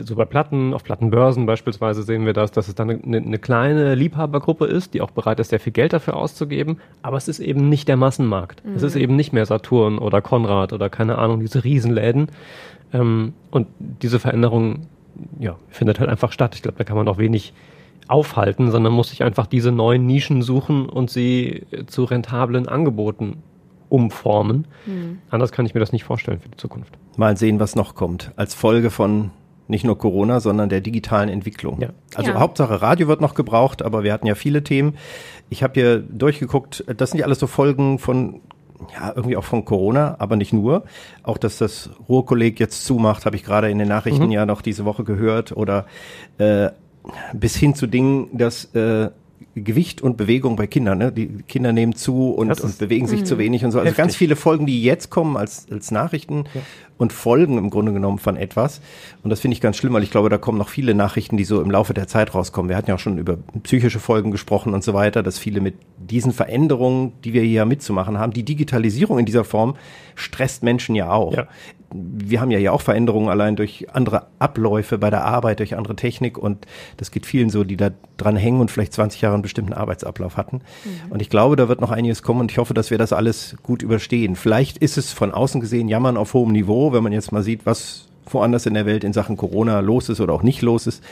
[0.00, 3.94] so bei Platten, auf Plattenbörsen beispielsweise sehen wir das, dass es dann eine, eine, kleine
[3.94, 7.68] Liebhabergruppe ist, die auch bereit ist, sehr viel Geld dafür auszugeben, aber es ist eben
[7.68, 8.64] nicht der Massenmarkt.
[8.64, 8.74] Mhm.
[8.74, 12.28] Es ist eben nicht mehr Saturn oder Konrad oder keine Ahnung, diese Riesenläden.
[12.92, 14.86] Ähm, und diese Veränderung,
[15.38, 16.54] ja, findet halt einfach statt.
[16.54, 17.52] Ich glaube, da kann man auch wenig
[18.06, 23.42] aufhalten, sondern muss sich einfach diese neuen Nischen suchen und sie zu rentablen Angeboten
[23.90, 24.66] umformen.
[24.86, 25.18] Mhm.
[25.30, 26.96] Anders kann ich mir das nicht vorstellen für die Zukunft.
[27.16, 28.32] Mal sehen, was noch kommt.
[28.36, 29.30] Als Folge von
[29.68, 31.80] nicht nur Corona, sondern der digitalen Entwicklung.
[31.80, 31.90] Ja.
[32.14, 32.38] Also ja.
[32.38, 34.96] Hauptsache Radio wird noch gebraucht, aber wir hatten ja viele Themen.
[35.50, 38.40] Ich habe hier durchgeguckt, das sind ja alles so Folgen von
[38.94, 40.84] ja, irgendwie auch von Corona, aber nicht nur.
[41.22, 44.30] Auch, dass das Ruhrkolleg jetzt zumacht, habe ich gerade in den Nachrichten mhm.
[44.30, 45.56] ja noch diese Woche gehört.
[45.56, 45.86] Oder
[46.38, 46.70] äh,
[47.32, 49.10] bis hin zu Dingen, dass äh,
[49.62, 50.98] Gewicht und Bewegung bei Kindern.
[50.98, 51.12] Ne?
[51.12, 53.26] Die Kinder nehmen zu und, und bewegen sich mh.
[53.26, 53.78] zu wenig und so.
[53.78, 54.02] Also heftig.
[54.02, 56.60] ganz viele Folgen, die jetzt kommen als, als Nachrichten ja.
[56.96, 58.80] und Folgen im Grunde genommen von etwas.
[59.22, 61.44] Und das finde ich ganz schlimm, weil ich glaube, da kommen noch viele Nachrichten, die
[61.44, 62.68] so im Laufe der Zeit rauskommen.
[62.68, 65.74] Wir hatten ja auch schon über psychische Folgen gesprochen und so weiter, dass viele mit
[65.98, 69.76] diesen Veränderungen, die wir hier mitzumachen haben, die Digitalisierung in dieser Form
[70.14, 71.34] stresst Menschen ja auch.
[71.34, 71.48] Ja
[71.90, 75.96] wir haben ja hier auch Veränderungen allein durch andere Abläufe bei der Arbeit, durch andere
[75.96, 76.66] Technik und
[76.96, 80.36] das geht vielen so, die da dran hängen und vielleicht 20 Jahre einen bestimmten Arbeitsablauf
[80.36, 80.56] hatten.
[80.56, 81.12] Mhm.
[81.12, 83.56] Und ich glaube, da wird noch einiges kommen und ich hoffe, dass wir das alles
[83.62, 84.36] gut überstehen.
[84.36, 87.64] Vielleicht ist es von außen gesehen Jammern auf hohem Niveau, wenn man jetzt mal sieht,
[87.64, 91.02] was woanders in der Welt in Sachen Corona los ist oder auch nicht los ist.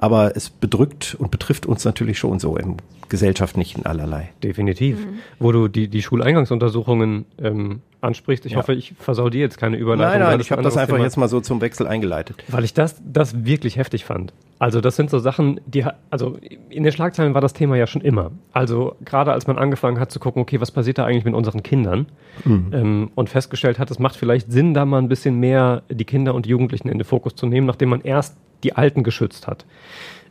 [0.00, 2.76] Aber es bedrückt und betrifft uns natürlich schon so im
[3.08, 4.30] gesellschaftlichen allerlei.
[4.42, 4.98] Definitiv.
[4.98, 5.18] Mhm.
[5.38, 8.58] Wo du die, die Schuleingangsuntersuchungen ähm, ansprichst, ich ja.
[8.58, 10.20] hoffe, ich versau dir jetzt keine Überleitung.
[10.20, 12.44] Nein, nein, ich habe das einfach Thema, jetzt mal so zum Wechsel eingeleitet.
[12.48, 14.32] Weil ich das, das wirklich heftig fand.
[14.58, 16.36] Also das sind so Sachen, die, also
[16.68, 18.32] in den Schlagzeilen war das Thema ja schon immer.
[18.52, 21.62] Also gerade als man angefangen hat zu gucken, okay, was passiert da eigentlich mit unseren
[21.62, 22.06] Kindern?
[22.44, 22.70] Mhm.
[22.72, 26.34] Ähm, und festgestellt hat, es macht vielleicht Sinn, da mal ein bisschen mehr die Kinder
[26.34, 29.64] und Jugendlichen in den Fokus zu nehmen, nachdem man erst die Alten geschützt hat.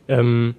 [0.08, 0.54] Ähm,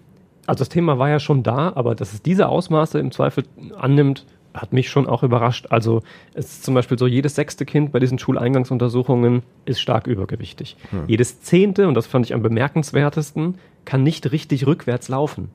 [0.47, 3.43] also das Thema war ja schon da, aber dass es diese Ausmaße im Zweifel
[3.77, 4.25] annimmt,
[4.62, 5.68] hat mich schon auch überrascht.
[5.70, 6.01] Also
[6.34, 10.78] es ist zum Beispiel so, jedes sechste Kind bei diesen Schuleingangsuntersuchungen ist stark übergewichtig.
[10.92, 11.04] Hm.
[11.08, 15.50] Jedes zehnte, und das fand ich am bemerkenswertesten, kann nicht richtig rückwärts laufen.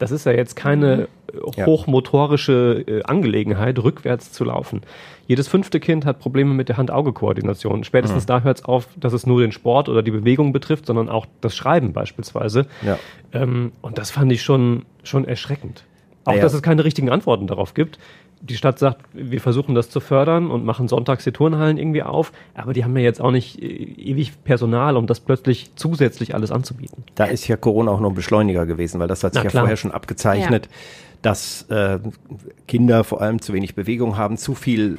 [0.00, 1.66] Das ist ja jetzt keine mhm.
[1.66, 4.80] hochmotorische äh, Angelegenheit, rückwärts zu laufen.
[5.26, 7.84] Jedes fünfte Kind hat Probleme mit der Hand-Auge-Koordination.
[7.84, 8.28] Spätestens mhm.
[8.28, 11.26] da hört es auf, dass es nur den Sport oder die Bewegung betrifft, sondern auch
[11.42, 12.66] das Schreiben beispielsweise.
[12.80, 12.98] Ja.
[13.32, 15.84] Ähm, und das fand ich schon, schon erschreckend.
[16.24, 16.40] Auch, ja.
[16.40, 17.98] dass es keine richtigen Antworten darauf gibt
[18.40, 22.32] die Stadt sagt, wir versuchen das zu fördern und machen sonntags die Turnhallen irgendwie auf,
[22.54, 26.50] aber die haben ja jetzt auch nicht äh, ewig Personal, um das plötzlich zusätzlich alles
[26.50, 27.04] anzubieten.
[27.14, 29.50] Da ist ja Corona auch noch ein Beschleuniger gewesen, weil das hat sich Na, ja
[29.50, 29.62] klar.
[29.64, 30.72] vorher schon abgezeichnet, ja.
[31.22, 31.98] dass äh,
[32.66, 34.98] Kinder vor allem zu wenig Bewegung haben, zu viel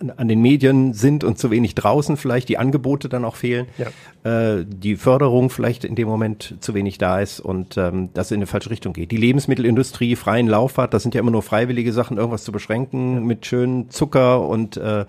[0.00, 3.66] an, an, den Medien sind und zu wenig draußen vielleicht, die Angebote dann auch fehlen,
[3.78, 4.58] ja.
[4.58, 8.36] äh, die Förderung vielleicht in dem Moment zu wenig da ist und ähm, das in
[8.36, 9.10] eine falsche Richtung geht.
[9.10, 13.14] Die Lebensmittelindustrie, freien Lauf hat, das sind ja immer nur freiwillige Sachen, irgendwas zu beschränken
[13.14, 13.20] ja.
[13.20, 15.04] mit schönen Zucker und äh,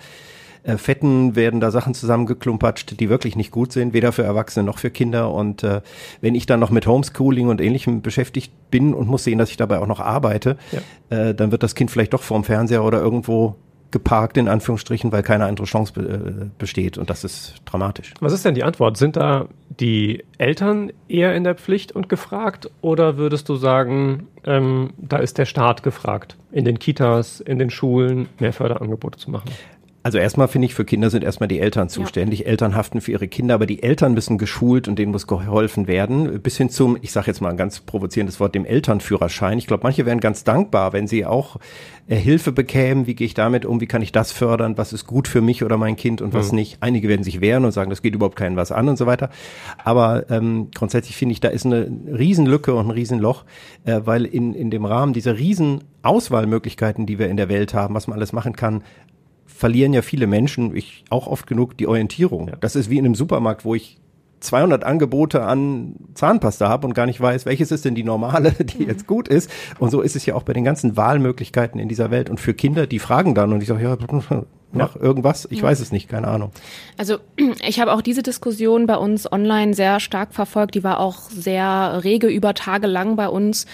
[0.63, 4.79] äh, Fetten werden da Sachen zusammengeklumpatscht, die wirklich nicht gut sind, weder für Erwachsene noch
[4.79, 5.31] für Kinder.
[5.31, 5.81] Und äh,
[6.21, 9.57] wenn ich dann noch mit Homeschooling und ähnlichem beschäftigt bin und muss sehen, dass ich
[9.57, 11.17] dabei auch noch arbeite, ja.
[11.17, 13.55] äh, dann wird das Kind vielleicht doch vorm Fernseher oder irgendwo
[13.93, 16.97] geparkt, in Anführungsstrichen, weil keine andere Chance be äh, besteht.
[16.97, 18.13] Und das ist dramatisch.
[18.19, 18.97] Was ist denn die Antwort?
[18.97, 19.47] Sind da
[19.79, 22.69] die Eltern eher in der Pflicht und gefragt?
[22.81, 27.69] Oder würdest du sagen, ähm, da ist der Staat gefragt, in den Kitas, in den
[27.69, 29.49] Schulen mehr Förderangebote zu machen?
[30.03, 32.41] Also erstmal finde ich, für Kinder sind erstmal die Eltern zuständig.
[32.41, 32.47] Ja.
[32.47, 36.41] Eltern haften für ihre Kinder, aber die Eltern müssen geschult und denen muss geholfen werden.
[36.41, 39.57] Bis hin zum, ich sage jetzt mal ein ganz provozierendes Wort, dem Elternführerschein.
[39.57, 41.55] Ich glaube, manche wären ganz dankbar, wenn sie auch
[42.07, 43.07] äh, Hilfe bekämen.
[43.07, 43.79] Wie gehe ich damit um?
[43.79, 44.77] Wie kann ich das fördern?
[44.77, 46.57] Was ist gut für mich oder mein Kind und was mhm.
[46.57, 46.77] nicht?
[46.81, 49.29] Einige werden sich wehren und sagen, das geht überhaupt keinen was an und so weiter.
[49.85, 53.45] Aber ähm, grundsätzlich finde ich, da ist eine Riesenlücke und ein Riesenloch,
[53.85, 57.95] äh, weil in, in dem Rahmen dieser riesen Auswahlmöglichkeiten, die wir in der Welt haben,
[57.95, 58.83] was man alles machen kann,
[59.63, 62.49] verlieren ja viele Menschen, ich auch oft genug, die Orientierung.
[62.49, 62.57] Ja.
[62.57, 63.97] Das ist wie in einem Supermarkt, wo ich
[64.41, 68.83] 200 Angebote an Zahnpasta habe und gar nicht weiß, welches ist denn die normale, die
[68.83, 69.49] jetzt gut ist.
[69.79, 72.29] Und so ist es ja auch bei den ganzen Wahlmöglichkeiten in dieser Welt.
[72.29, 73.95] Und für Kinder, die fragen dann und ich sage, ja,
[74.73, 75.01] Mach ja.
[75.01, 75.47] irgendwas?
[75.49, 75.63] Ich ja.
[75.63, 76.51] weiß es nicht, keine Ahnung.
[76.97, 77.17] Also
[77.67, 80.75] ich habe auch diese Diskussion bei uns online sehr stark verfolgt.
[80.75, 83.65] Die war auch sehr rege über Tage lang bei uns,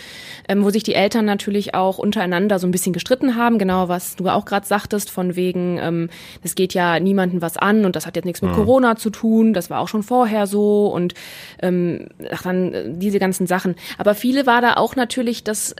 [0.47, 3.57] ähm, wo sich die Eltern natürlich auch untereinander so ein bisschen gestritten haben.
[3.57, 6.09] Genau, was du auch gerade sagtest, von wegen, ähm,
[6.43, 8.55] das geht ja niemandem was an und das hat jetzt nichts mit mhm.
[8.55, 9.53] Corona zu tun.
[9.53, 11.13] Das war auch schon vorher so und
[11.61, 13.75] ähm, ach, dann äh, diese ganzen Sachen.
[13.97, 15.75] Aber viele war da auch natürlich, dass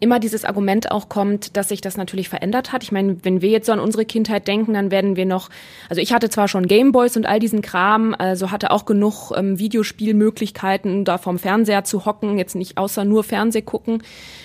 [0.00, 2.82] immer dieses Argument auch kommt, dass sich das natürlich verändert hat.
[2.82, 5.50] Ich meine, wenn wir jetzt so an unsere Kindheit denken, dann werden wir noch,
[5.88, 9.58] also ich hatte zwar schon Gameboys und all diesen Kram, also hatte auch genug ähm,
[9.58, 14.02] Videospielmöglichkeiten, da vorm Fernseher zu hocken, jetzt nicht außer nur Fernseh gucken,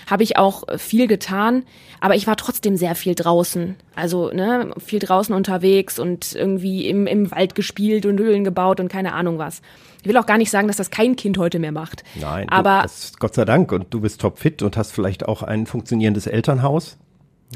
[0.10, 1.64] habe ich auch viel getan,
[2.00, 3.76] aber ich war trotzdem sehr viel draußen.
[3.96, 8.90] Also ne, viel draußen unterwegs und irgendwie im, im Wald gespielt und Höhlen gebaut und
[8.90, 9.62] keine Ahnung was.
[10.02, 12.04] Ich will auch gar nicht sagen, dass das kein Kind heute mehr macht.
[12.20, 13.72] Nein, aber das, Gott sei Dank.
[13.72, 16.98] Und du bist topfit und hast vielleicht auch ein funktionierendes Elternhaus.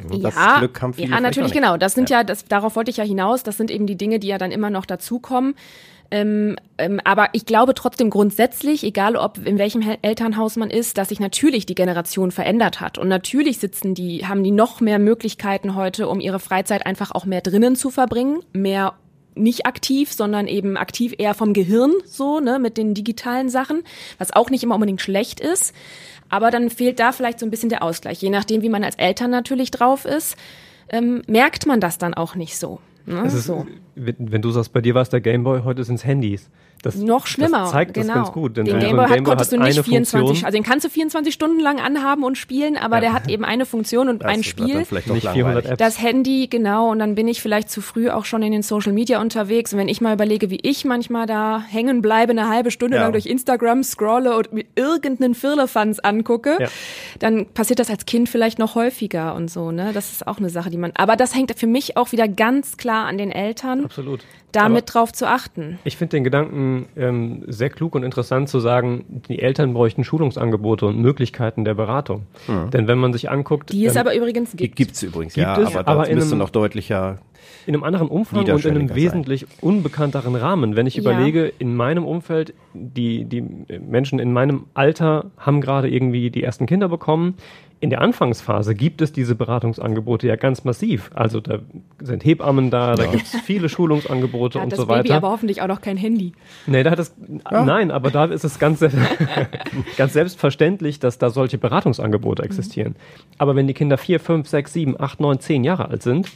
[0.09, 0.63] Das ja,
[0.97, 1.77] ja, natürlich genau.
[1.77, 3.43] Das sind ja, ja das, darauf wollte ich ja hinaus.
[3.43, 5.53] Das sind eben die Dinge, die ja dann immer noch dazukommen.
[6.09, 11.09] Ähm, ähm, aber ich glaube trotzdem grundsätzlich, egal ob in welchem Elternhaus man ist, dass
[11.09, 12.97] sich natürlich die Generation verändert hat.
[12.97, 17.25] Und natürlich sitzen die, haben die noch mehr Möglichkeiten heute, um ihre Freizeit einfach auch
[17.25, 18.93] mehr drinnen zu verbringen, mehr
[19.35, 23.83] nicht aktiv, sondern eben aktiv eher vom Gehirn, so, ne, mit den digitalen Sachen,
[24.17, 25.73] was auch nicht immer unbedingt schlecht ist.
[26.29, 28.21] Aber dann fehlt da vielleicht so ein bisschen der Ausgleich.
[28.21, 30.35] Je nachdem, wie man als Eltern natürlich drauf ist,
[30.89, 32.79] ähm, merkt man das dann auch nicht so.
[33.05, 33.25] Ne?
[33.25, 33.65] Ist, so.
[33.95, 36.49] Wenn du sagst, bei dir war es der Gameboy, heute sind es Handys.
[36.83, 37.59] Das, noch schlimmer.
[37.59, 38.07] Das zeigt genau.
[38.07, 38.57] das ganz gut.
[38.57, 41.79] Denn den Gameboy, Gameboy konntest du nicht 24, also den kannst du 24 Stunden lang
[41.79, 43.01] anhaben und spielen, aber ja.
[43.01, 44.85] der hat eben eine Funktion und das ein Spiel.
[45.05, 45.77] Nicht 400 Apps.
[45.77, 48.91] Das Handy, genau, und dann bin ich vielleicht zu früh auch schon in den Social
[48.91, 49.71] Media unterwegs.
[49.71, 53.03] Und wenn ich mal überlege, wie ich manchmal da hängen bleibe, eine halbe Stunde ja.
[53.03, 56.67] lang durch Instagram scrolle und mir irgendeinen Firlefanz angucke, ja.
[57.19, 59.91] dann passiert das als Kind vielleicht noch häufiger und so, ne?
[59.93, 62.75] Das ist auch eine Sache, die man, aber das hängt für mich auch wieder ganz
[62.75, 63.85] klar an den Eltern.
[63.85, 64.19] Absolut
[64.55, 65.79] damit Aber drauf zu achten.
[65.83, 70.85] Ich finde den Gedanken ähm, sehr klug und interessant zu sagen, die Eltern bräuchten Schulungsangebote
[70.85, 72.23] und Möglichkeiten der Beratung.
[72.47, 72.71] Mhm.
[72.71, 73.71] Denn wenn man sich anguckt.
[73.71, 74.75] Die es ähm, aber übrigens gibt.
[74.75, 77.19] Gibt es übrigens, gibt ja, es, aber, aber da müsste noch deutlicher
[77.65, 79.49] in einem anderen Umfang und in einem wesentlich sein.
[79.61, 80.75] unbekannteren Rahmen.
[80.75, 81.01] Wenn ich ja.
[81.01, 86.65] überlege, in meinem Umfeld, die, die Menschen in meinem Alter haben gerade irgendwie die ersten
[86.65, 87.35] Kinder bekommen
[87.83, 91.11] in der Anfangsphase gibt es diese Beratungsangebote ja ganz massiv.
[91.15, 91.59] Also da
[92.01, 94.99] sind Hebammen da, da gibt es viele Schulungsangebote und so weiter.
[94.99, 96.31] Das Baby aber hoffentlich auch noch kein Handy.
[96.65, 97.13] Nee, da hat es,
[97.51, 97.65] ja.
[97.65, 98.79] nein, aber da ist es ganz,
[99.97, 102.45] ganz selbstverständlich, dass da solche Beratungsangebote mhm.
[102.45, 102.93] existieren.
[102.93, 103.33] Mhm.
[103.37, 106.31] Aber wenn die Kinder vier, fünf, sechs, sieben, acht, neun, zehn Jahre alt sind,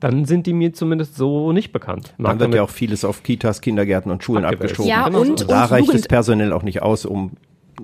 [0.00, 2.12] dann sind die mir zumindest so nicht bekannt.
[2.18, 4.90] Mag dann wird ja auch vieles auf Kitas, Kindergärten und Schulen abgeschoben.
[4.90, 7.36] Ja, und, und, da reicht Jugend es personell auch nicht aus, um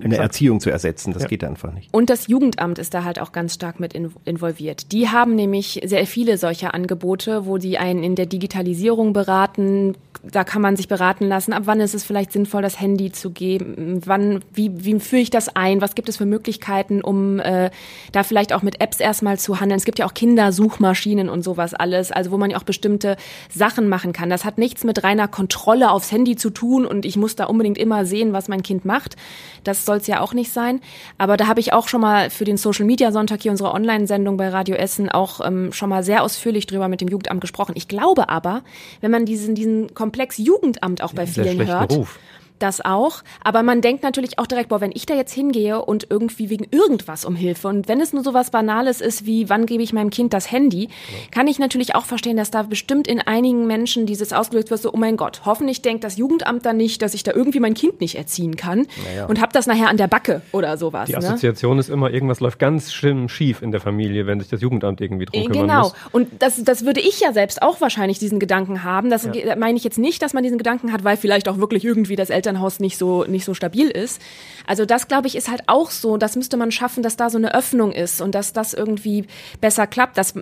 [0.03, 0.17] eine.
[0.17, 1.13] Erziehung zu ersetzen.
[1.13, 1.27] Das ja.
[1.27, 1.93] geht einfach nicht.
[1.93, 4.91] Und das Jugendamt ist da halt auch ganz stark mit involviert.
[4.91, 9.95] Die haben nämlich sehr viele solcher Angebote, wo die einen in der Digitalisierung beraten.
[10.21, 13.31] Da kann man sich beraten lassen, ab wann ist es vielleicht sinnvoll, das Handy zu
[13.31, 17.69] geben, wann, wie, wie führe ich das ein, was gibt es für Möglichkeiten, um äh,
[18.11, 19.77] da vielleicht auch mit Apps erstmal zu handeln.
[19.77, 23.15] Es gibt ja auch Kindersuchmaschinen und sowas alles, also wo man ja auch bestimmte
[23.49, 24.29] Sachen machen kann.
[24.29, 27.77] Das hat nichts mit reiner Kontrolle aufs Handy zu tun und ich muss da unbedingt
[27.77, 29.15] immer sehen, was mein Kind macht.
[29.63, 30.81] Das soll es ja auch nicht sein.
[31.17, 34.37] Aber da habe ich auch schon mal für den Social Media Sonntag hier unsere Online-Sendung
[34.37, 37.73] bei Radio Essen auch ähm, schon mal sehr ausführlich drüber mit dem Jugendamt gesprochen.
[37.75, 38.61] Ich glaube aber,
[39.01, 42.19] wenn man diesen, diesen Komplex Jugendamt auch bei vielen hört, Beruf
[42.59, 43.23] das auch.
[43.43, 46.67] Aber man denkt natürlich auch direkt, boah, wenn ich da jetzt hingehe und irgendwie wegen
[46.71, 49.93] irgendwas um Hilfe und wenn es nur so was Banales ist wie, wann gebe ich
[49.93, 50.89] meinem Kind das Handy,
[51.31, 54.93] kann ich natürlich auch verstehen, dass da bestimmt in einigen Menschen dieses ausgelöst wird, so,
[54.93, 58.01] oh mein Gott, hoffentlich denkt das Jugendamt dann nicht, dass ich da irgendwie mein Kind
[58.01, 59.25] nicht erziehen kann naja.
[59.25, 61.07] und hab das nachher an der Backe oder sowas.
[61.07, 61.19] Die ne?
[61.19, 61.79] Assoziation ne?
[61.79, 65.25] ist immer, irgendwas läuft ganz schlimm schief in der Familie, wenn sich das Jugendamt irgendwie
[65.25, 65.83] drum kümmern Genau.
[65.83, 65.95] Muss.
[66.11, 69.09] Und das, das würde ich ja selbst auch wahrscheinlich diesen Gedanken haben.
[69.09, 69.55] Das ja.
[69.55, 72.29] meine ich jetzt nicht, dass man diesen Gedanken hat, weil vielleicht auch wirklich irgendwie das
[72.49, 74.21] Elternhaus nicht so nicht so stabil ist.
[74.65, 76.17] Also das, glaube ich, ist halt auch so.
[76.17, 79.25] Das müsste man schaffen, dass da so eine Öffnung ist und dass das irgendwie
[79.61, 80.17] besser klappt.
[80.17, 80.33] Das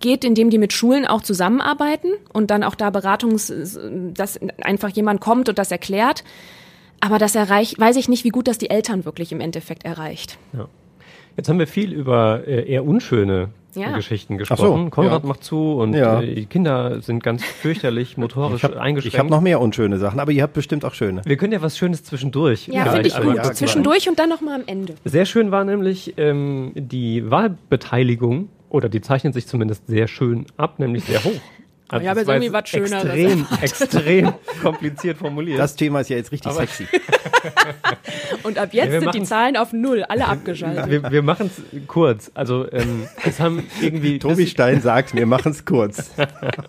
[0.00, 3.52] geht, indem die mit Schulen auch zusammenarbeiten und dann auch da Beratungs,
[4.14, 6.24] dass einfach jemand kommt und das erklärt.
[7.00, 10.38] Aber das erreicht, weiß ich nicht, wie gut das die Eltern wirklich im Endeffekt erreicht.
[10.52, 10.68] Ja.
[11.36, 13.94] Jetzt haben wir viel über äh, eher unschöne ja.
[13.96, 14.84] Geschichten gesprochen.
[14.84, 15.28] So, Konrad ja.
[15.28, 16.20] macht zu und ja.
[16.20, 19.14] Äh, die Kinder sind ganz fürchterlich motorisch ich hab, eingeschränkt.
[19.14, 21.22] Ich habe noch mehr unschöne Sachen, aber ihr habt bestimmt auch schöne.
[21.24, 22.68] Wir können ja was Schönes zwischendurch.
[22.68, 23.56] Ja, finde ich gut.
[23.56, 24.94] Zwischendurch und dann nochmal am Ende.
[25.04, 30.80] Sehr schön war nämlich ähm, die Wahlbeteiligung, oder die zeichnet sich zumindest sehr schön ab,
[30.80, 31.40] nämlich sehr hoch.
[31.88, 33.04] Also ich habe jetzt irgendwie was Schöneres.
[33.04, 35.58] Extrem, extrem kompliziert formuliert.
[35.58, 36.86] Das Thema ist ja jetzt richtig Aber sexy.
[38.42, 40.90] Und ab jetzt ja, sind die Zahlen auf Null, alle abgeschaltet.
[40.90, 42.30] Wir, wir machen es kurz.
[42.34, 44.18] Also ähm, es haben irgendwie.
[44.24, 46.12] Tobi Stein sagt, wir machen es kurz.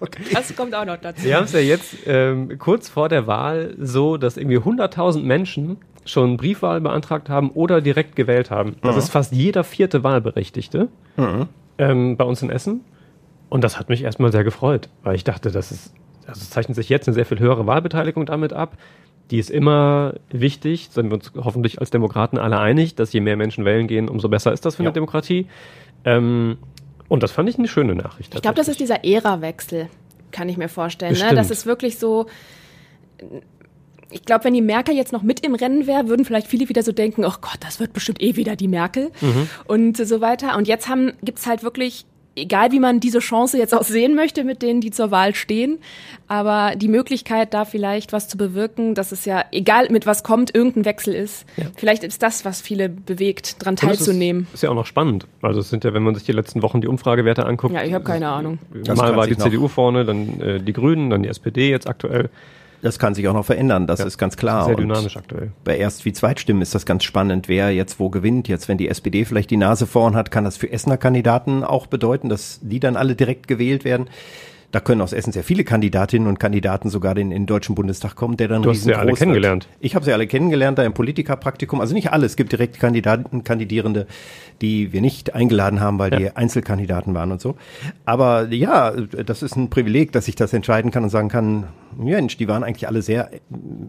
[0.01, 0.23] Okay.
[0.34, 1.23] Das kommt auch noch dazu.
[1.23, 5.78] Wir haben es ja jetzt ähm, kurz vor der Wahl so, dass irgendwie 100.000 Menschen
[6.06, 8.75] schon Briefwahl beantragt haben oder direkt gewählt haben.
[8.82, 8.99] Das mhm.
[8.99, 11.47] ist fast jeder vierte Wahlberechtigte mhm.
[11.78, 12.82] ähm, bei uns in Essen.
[13.56, 15.94] Und das hat mich erstmal sehr gefreut, weil ich dachte, das ist,
[16.28, 18.78] also es zeichnet sich jetzt eine sehr viel höhere Wahlbeteiligung damit ab.
[19.32, 23.38] die ist immer wichtig, sind wir uns hoffentlich als Demokraten alle einig, dass je mehr
[23.38, 24.89] Menschen wählen gehen, umso besser ist das für Ja.
[24.89, 25.48] eine Demokratie.
[26.04, 26.58] Ähm,
[27.08, 28.36] und das fand ich eine schöne Nachricht.
[28.36, 29.88] Ich glaube, das ist dieser Ära-Wechsel,
[30.32, 31.18] kann ich mir vorstellen.
[31.18, 31.34] Ne?
[31.34, 32.26] Das ist wirklich so.
[34.12, 36.84] Ich glaube, wenn die Merkel jetzt noch mit im Rennen wäre, würden vielleicht viele wieder
[36.84, 39.50] so denken, oh Gott, das wird bestimmt eh wieder die Merkel Mhm.
[39.65, 40.56] und so weiter.
[40.58, 44.43] Und jetzt haben, gibt's halt wirklich, egal wie man diese Chance jetzt auch sehen möchte
[44.43, 45.80] mit denen, die zur Wahl stehen,
[46.28, 50.54] aber die Möglichkeit, da vielleicht was zu bewirken, dass es ja, egal mit was kommt,
[50.54, 51.45] irgendein Wechsel ist.
[51.76, 54.43] Vielleicht ist das, was viele bewegt, es teilzunehmen.
[54.43, 55.28] Ist, ist ja auch noch spannend.
[55.41, 57.74] Also es sind ja, wenn man sich die letzten Wochen die Umfragewerte anguckt.
[57.74, 58.60] Ja, ich habe keine Ahnung.
[58.95, 62.30] Mal war die CDU vorne, dann äh, die Grünen, dann die SPD jetzt aktuell.
[62.86, 64.06] Das kann sich auch noch verändern, das Ja.
[64.06, 64.65] ist ganz klar.
[64.65, 65.52] Sehr Und dynamisch aktuell.
[65.63, 68.48] bei Erst- wie Zweitstimmen ist das ganz spannend, wer jetzt wo gewinnt.
[68.48, 71.88] Jetzt, wenn die SPD vielleicht die Nase vorn hat, kann das für Essener Kandidaten auch
[71.88, 74.08] bedeuten, dass die dann alle direkt gewählt werden.
[74.76, 78.16] Da können aus Essen sehr viele Kandidatinnen und Kandidaten sogar in, in den Deutschen Bundestag
[78.16, 79.20] kommen, der dann Du hast sie ja alle riesengroß wird.
[79.20, 79.70] kennengelernt.
[79.80, 81.80] Ich habe sie alle kennengelernt, da im Politikerpraktikum.
[81.80, 84.06] Also nicht alle, es gibt direkt Kandidaten, Kandidierende,
[84.62, 87.56] die wir nicht eingeladen haben, weil die Einzelkandidaten waren und so.
[88.04, 92.36] Aber ja, das ist ein Privileg, dass ich das entscheiden kann und sagen kann, Mensch,
[92.36, 93.40] die waren eigentlich alle sehr äh,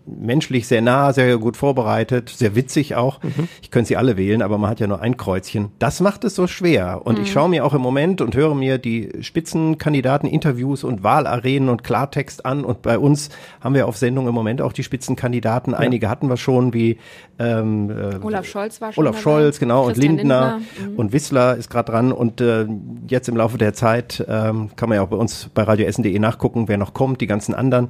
[0.07, 3.19] menschlich, sehr nah, sehr gut vorbereitet, sehr witzig auch.
[3.61, 5.73] Ich könnte sie alle wählen, aber man hat ja nur ein Kreuzchen.
[5.81, 7.01] Das macht es so schwer.
[7.05, 11.85] Und ich schaue mir auch im Moment und höre mir die Spitzenkandidaten-Interviews und Wahlarenen und
[11.85, 12.65] Klartext an.
[12.65, 15.75] Und bei uns haben wir auf Sendung im Moment auch die Spitzenkandidaten.
[15.75, 16.99] Einige hatten wir schon, wie
[17.39, 19.21] ähm, äh, Olaf Scholz war schon Olaf.
[19.21, 20.97] Scholz, genau, und Christian Lindner, Lindner, mhm.
[20.99, 22.13] und Wissler ist gerade dran.
[22.13, 22.67] Und äh,
[23.09, 26.69] jetzt im Laufe der Zeit ähm, kann man ja auch bei uns bei radioessen.de nachgucken,
[26.69, 27.89] wer noch kommt, die ganzen anderen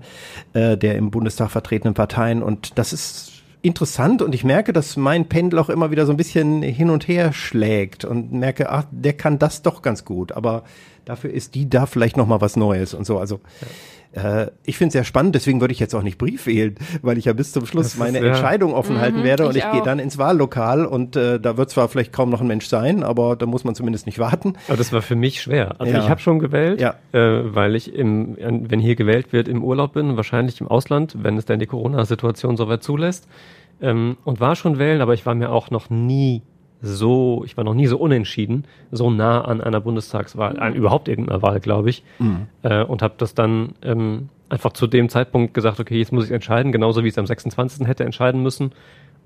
[0.53, 2.43] äh, der im Bundestag vertretenen Parteien.
[2.43, 6.17] Und das ist interessant und ich merke, dass mein Pendel auch immer wieder so ein
[6.17, 10.63] bisschen hin und her schlägt und merke, ach, der kann das doch ganz gut, aber
[11.07, 13.19] dafür ist die da vielleicht noch mal was Neues und so.
[13.19, 13.41] Also
[14.13, 17.17] äh, ich finde es sehr spannend, deswegen würde ich jetzt auch nicht Brief wählen, weil
[17.19, 18.27] ich ja bis zum Schluss Das ist, meine ja.
[18.27, 21.71] Entscheidung offen halten werde und ich ich gehe dann ins Wahllokal und äh, da wird
[21.71, 24.55] zwar vielleicht kaum noch ein Mensch sein, aber da muss man zumindest nicht warten.
[24.69, 25.77] Aber das war für mich schwer.
[25.81, 26.03] Also Ja.
[26.03, 26.95] ich habe schon gewählt, Ja.
[27.13, 31.37] äh, weil ich, im, wenn hier gewählt wird, im Urlaub bin, wahrscheinlich im Ausland, wenn
[31.37, 33.29] es denn die Corona-Situation soweit zulässt.
[33.81, 36.43] Ähm, und war schon wählen, aber ich war mir auch noch nie
[36.83, 41.43] so, ich war noch nie so unentschieden, so nah an einer Bundestagswahl, an überhaupt irgendeiner
[41.43, 42.05] Wahl, glaube ich.
[42.63, 46.31] Äh, und habe das dann ähm, einfach zu dem Zeitpunkt gesagt, okay, jetzt muss ich
[46.31, 47.87] entscheiden, genauso wie ich es am 26.
[47.87, 48.73] hätte entscheiden müssen.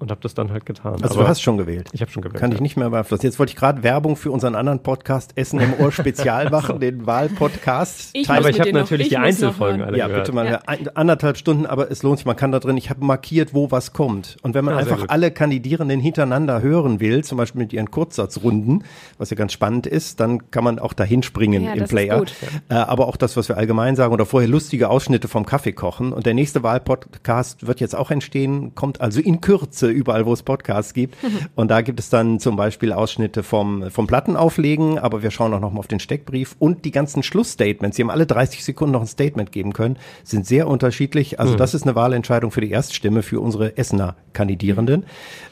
[0.01, 0.95] Und habe das dann halt getan.
[0.95, 1.89] Also Aber du hast schon gewählt.
[1.93, 2.41] ich habe schon gewählt.
[2.41, 2.55] Kann ja.
[2.57, 3.27] ich nicht mehr beeinflussen.
[3.27, 7.07] Jetzt wollte ich gerade Werbung für unseren anderen Podcast Essen im Ohr Spezial machen, den
[7.07, 8.17] Wahlpodcast.
[8.29, 10.25] Aber ich habe noch- natürlich ich die noch Einzelfolgen alle ja, gehört.
[10.25, 12.27] bitte mal ein, anderthalb Stunden, aber es lohnt sich.
[12.27, 14.37] Man kann da drin, ich habe markiert, wo was kommt.
[14.43, 18.85] Und wenn man Ja, einfach alle Kandidierenden hintereinander hören will, zum Beispiel mit ihren Kurzsatzrunden,
[19.19, 21.95] was ja ganz spannend ist, dann kann man auch dahin springen Ja, im das ist
[21.95, 22.19] Player.
[22.19, 22.33] gut.
[22.69, 26.13] Äh, aber auch das, was wir allgemein sagen oder vorher lustige Ausschnitte vom Kaffee kochen.
[26.13, 30.43] Und der nächste Wahlpodcast wird jetzt auch entstehen, kommt also in Kürze überall, wo es
[30.43, 31.17] Podcasts gibt.
[31.55, 35.61] Und da gibt es dann zum Beispiel Ausschnitte vom, vom Plattenauflegen, aber wir schauen auch
[35.61, 37.97] noch mal auf den Steckbrief und die ganzen Schlussstatements.
[37.97, 41.41] Sie haben alle 30 Sekunden noch ein Statement geben können, sind sehr unterschiedlich.
[41.41, 45.05] Also das ist eine Wahlentscheidung für die Erststimme für unsere Essener Kandidierenden.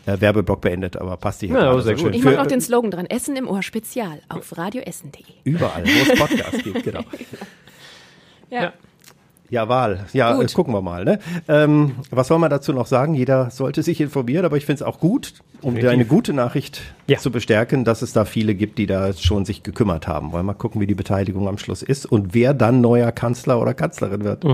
[0.06, 2.02] Äh, Werbeblock beendet, aber passt hier Ja, sehr gut.
[2.02, 2.14] schön.
[2.14, 3.06] Ich mache noch den Slogan dran.
[3.06, 5.22] Essen im Ohr Spezial auf radioessen.de.
[5.44, 7.00] Überall, wo es Podcasts gibt, genau.
[8.50, 8.62] Ja.
[8.62, 8.72] Ja,
[9.50, 10.00] Wahl.
[10.12, 10.50] Ja, Gut.
[10.50, 11.04] äh, gucken wir mal.
[11.04, 11.18] Ne?
[11.48, 13.14] Ähm, was soll man dazu noch sagen?
[13.14, 15.32] Jeder sollte sich informieren, aber ich finde es auch gut,
[15.62, 17.18] um dir eine gute Nachricht Ja.
[17.18, 20.32] zu bestärken, dass es da viele gibt, die da schon sich gekümmert haben.
[20.32, 23.60] Wollen wir mal gucken, wie die Beteiligung am Schluss ist und wer dann neuer Kanzler
[23.60, 24.44] oder Kanzlerin wird.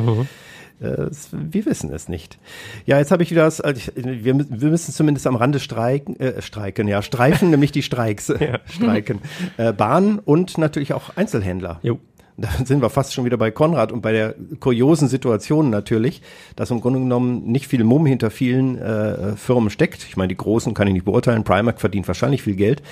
[0.80, 2.38] Äh, es- wir wissen es nicht.
[2.86, 6.18] Ja, jetzt habe ich wieder das, also ich, wir, wir müssen zumindest am Rande streiken,
[6.18, 8.32] äh, streiken, ja, streifen, nämlich die Streiks,
[8.66, 9.20] streiken.
[9.56, 11.78] Äh, Bahn und natürlich auch Einzelhändler.
[11.82, 11.98] Jo.
[12.36, 16.20] Da sind wir fast schon wieder bei Konrad und bei der kuriosen Situation natürlich,
[16.56, 20.04] dass im Grunde genommen nicht viel Mumm hinter vielen äh, Firmen steckt.
[20.08, 21.44] Ich meine, die großen kann ich nicht beurteilen.
[21.44, 22.82] Primark verdient wahrscheinlich viel Geld,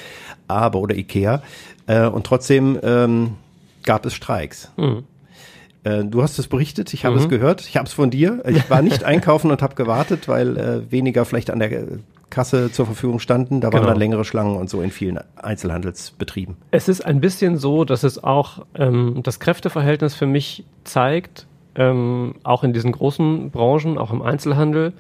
[0.46, 1.42] aber oder Ikea.
[1.86, 3.32] Äh, und trotzdem ähm,
[3.82, 4.70] gab es Streiks.
[5.84, 8.42] Äh, du hast es berichtet, ich habe es gehört, ich habe es von dir.
[8.46, 11.70] Ich war nicht einkaufen und habe gewartet, weil äh, weniger vielleicht an der
[12.32, 13.60] Kasse zur Verfügung standen.
[13.60, 13.90] Da waren Genau.
[13.90, 16.56] dann längere Schlangen und so in vielen Einzelhandelsbetrieben.
[16.70, 22.34] Es ist ein bisschen so, dass es auch ähm, das Kräfteverhältnis für mich zeigt, ähm,
[22.42, 24.92] auch in diesen großen Branchen, auch im Einzelhandel.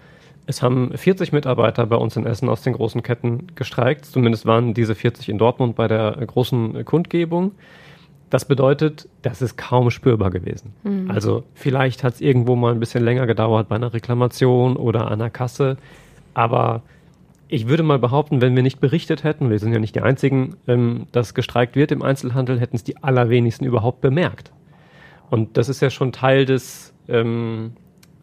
[0.46, 4.04] Es haben 40 Mitarbeiter bei uns in Essen aus den großen Ketten gestreikt.
[4.06, 7.52] Zumindest waren diese 40 in Dortmund bei der großen Kundgebung.
[8.30, 10.72] Das bedeutet, das ist kaum spürbar gewesen.
[11.08, 15.18] Also vielleicht hat es irgendwo mal ein bisschen länger gedauert bei einer Reklamation oder an
[15.18, 15.76] der Kasse,
[16.32, 16.80] aber
[17.52, 20.56] ich würde mal behaupten, wenn wir nicht berichtet hätten, wir sind ja nicht die Einzigen,
[20.66, 24.52] ähm, dass gestreikt wird im Einzelhandel, hätten es die allerwenigsten überhaupt bemerkt.
[25.28, 27.72] Und das ist ja schon Teil des, ähm,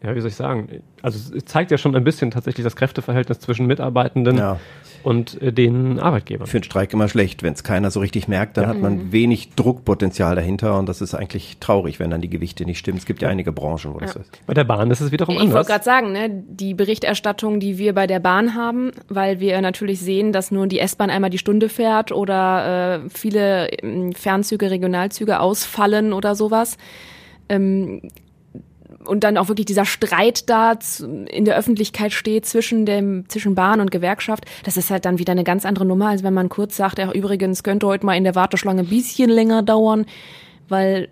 [0.02, 0.82] ja, wie soll ich sagen?
[1.00, 4.58] Also es zeigt ja schon ein bisschen tatsächlich das Kräfteverhältnis zwischen Mitarbeitenden Ja.
[5.02, 6.46] Und äh, den Arbeitgebern.
[6.46, 7.42] Für einen Streik immer schlecht.
[7.42, 11.14] Wenn es keiner so richtig merkt, dann hat man wenig Druckpotenzial dahinter und das ist
[11.14, 12.98] eigentlich traurig, wenn dann die Gewichte nicht stimmen.
[12.98, 14.46] Es gibt ja einige Branchen, wo das ist.
[14.46, 15.66] Bei der Bahn ist es wiederum Ich wollte anders.
[15.66, 20.32] gerade sagen, ne, die Berichterstattung, die wir bei der Bahn haben, weil wir natürlich sehen,
[20.32, 26.12] dass nur die S-Bahn einmal die Stunde fährt oder äh, viele ähm, Fernzüge, Regionalzüge ausfallen
[26.12, 26.76] oder sowas.
[27.48, 28.02] Ähm,
[29.04, 33.80] und dann auch wirklich dieser Streit da in der Öffentlichkeit steht zwischen dem zwischen Bahn
[33.80, 36.76] und Gewerkschaft, das ist halt dann wieder eine ganz andere Nummer, als wenn man kurz
[36.76, 40.06] sagt, ja, übrigens könnte heute mal in der Warteschlange ein bisschen länger dauern,
[40.68, 41.08] weil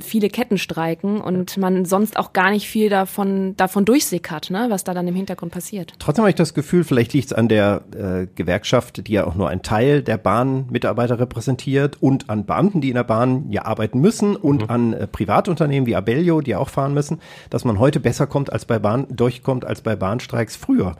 [0.00, 4.84] viele Ketten streiken und man sonst auch gar nicht viel davon davon durchsickert, ne, was
[4.84, 5.94] da dann im Hintergrund passiert.
[5.98, 9.34] Trotzdem habe ich das Gefühl, vielleicht liegt es an der äh, Gewerkschaft, die ja auch
[9.34, 14.00] nur einen Teil der Bahnmitarbeiter repräsentiert und an Beamten, die in der Bahn ja arbeiten
[14.00, 18.26] müssen und an äh, Privatunternehmen wie Abellio, die auch fahren müssen, dass man heute besser
[18.26, 20.96] kommt als bei Bahn, durchkommt als bei Bahnstreiks früher.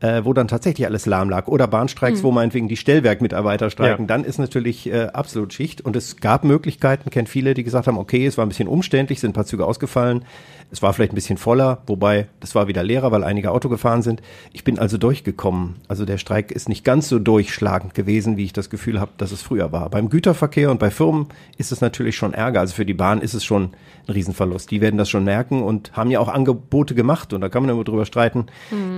[0.00, 1.46] Äh, wo dann tatsächlich alles lahm lag.
[1.46, 4.06] Oder Bahnstreiks, wo meinetwegen die Stellwerkmitarbeiter streiken, Ja.
[4.06, 5.82] dann ist natürlich äh, absolut Schicht.
[5.82, 9.20] Und es gab Möglichkeiten, kennt viele, die gesagt haben, okay, es war ein bisschen umständlich,
[9.20, 10.24] sind ein paar Züge ausgefallen,
[10.72, 14.02] es war vielleicht ein bisschen voller, wobei das war wieder leerer, weil einige Auto gefahren
[14.02, 14.22] sind.
[14.52, 15.76] Ich bin also durchgekommen.
[15.88, 19.32] Also der Streik ist nicht ganz so durchschlagend gewesen, wie ich das Gefühl habe, dass
[19.32, 19.90] es früher war.
[19.90, 21.26] Beim Güterverkehr und bei Firmen
[21.58, 22.60] ist es natürlich schon Ärger.
[22.60, 23.70] Also für die Bahn ist es schon
[24.06, 24.70] ein Riesenverlust.
[24.70, 27.32] Die werden das schon merken und haben ja auch Angebote gemacht.
[27.32, 28.46] Und da kann man immer drüber streiten,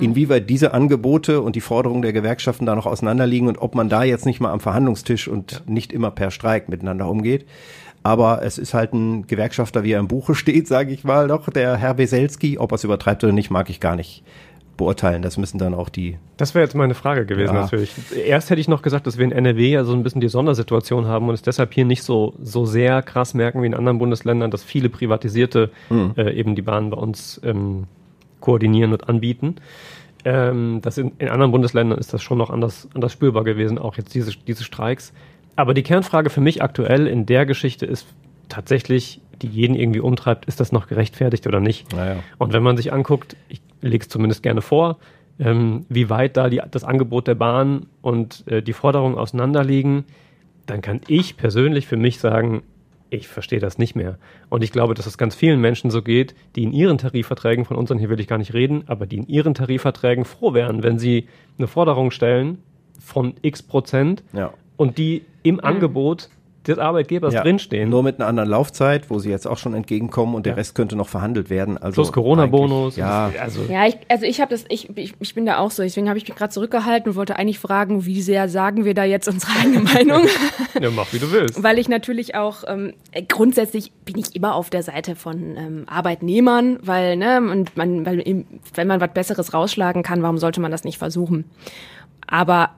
[0.00, 4.02] inwieweit diese Angebote und die Forderungen der Gewerkschaften da noch auseinanderliegen und ob man da
[4.02, 7.46] jetzt nicht mal am Verhandlungstisch und nicht immer per Streik miteinander umgeht.
[8.03, 11.49] Aber es ist halt ein Gewerkschafter, wie er im Buche steht, sage ich mal doch,
[11.51, 12.59] der Herr Weselski.
[12.59, 14.23] Ob er es übertreibt oder nicht, mag ich gar nicht
[14.77, 15.23] beurteilen.
[15.23, 16.19] Das müssen dann auch die.
[16.38, 17.61] Das wäre jetzt meine Frage gewesen Ja.
[17.62, 17.93] natürlich.
[18.27, 21.07] Erst hätte ich noch gesagt, dass wir in NRW ja so ein bisschen die Sondersituation
[21.07, 24.51] haben und es deshalb hier nicht so, so sehr krass merken wie in anderen Bundesländern,
[24.51, 25.71] dass viele Privatisierte
[26.17, 27.85] äh, eben die Bahn bei uns ähm,
[28.41, 29.57] koordinieren und anbieten.
[30.25, 33.97] Ähm, das in, in anderen Bundesländern ist das schon noch anders, anders spürbar gewesen, auch
[33.97, 35.12] jetzt diese, diese Streiks.
[35.57, 38.07] Aber die Kernfrage für mich aktuell in der Geschichte ist
[38.49, 41.93] tatsächlich, die jeden irgendwie umtreibt, ist das noch gerechtfertigt oder nicht?
[41.95, 42.17] Naja.
[42.38, 44.99] Und wenn man sich anguckt, ich lege es zumindest gerne vor,
[45.38, 50.05] ähm, wie weit da die, das Angebot der Bahn und äh, die Forderungen auseinanderliegen,
[50.67, 52.62] dann kann ich persönlich für mich sagen,
[53.11, 54.19] ich verstehe das nicht mehr.
[54.49, 57.77] Und ich glaube, dass es ganz vielen Menschen so geht, die in ihren Tarifverträgen, von
[57.77, 60.99] unseren hier will ich gar nicht reden, aber die in ihren Tarifverträgen froh wären, wenn
[60.99, 62.59] sie eine Forderung stellen
[62.99, 64.55] von x Prozent Ja.
[64.76, 66.28] Und die im Angebot
[66.66, 67.90] des Arbeitgebers Ja, drinstehen.
[67.90, 70.96] Nur mit einer anderen Laufzeit, wo sie jetzt auch schon entgegenkommen und der Rest könnte
[70.96, 71.76] noch verhandelt werden.
[71.76, 72.96] Also Plus Corona-Bonus.
[72.96, 75.82] Ja, also Ja, ich, also ich habe das, ich, ich, ich bin da auch so,
[75.82, 79.04] deswegen habe ich mich gerade zurückgehalten und wollte eigentlich fragen, wie sehr sagen wir da
[79.04, 80.26] jetzt unsere eigene Meinung?
[80.80, 81.62] ja, mach wie du willst.
[81.62, 82.92] Weil ich natürlich auch ähm,
[83.28, 88.20] grundsätzlich bin ich immer auf der Seite von ähm, Arbeitnehmern, weil ne und man, weil
[88.20, 91.44] im, wenn man was Besseres rausschlagen kann, warum sollte man das nicht versuchen?
[92.26, 92.70] Aber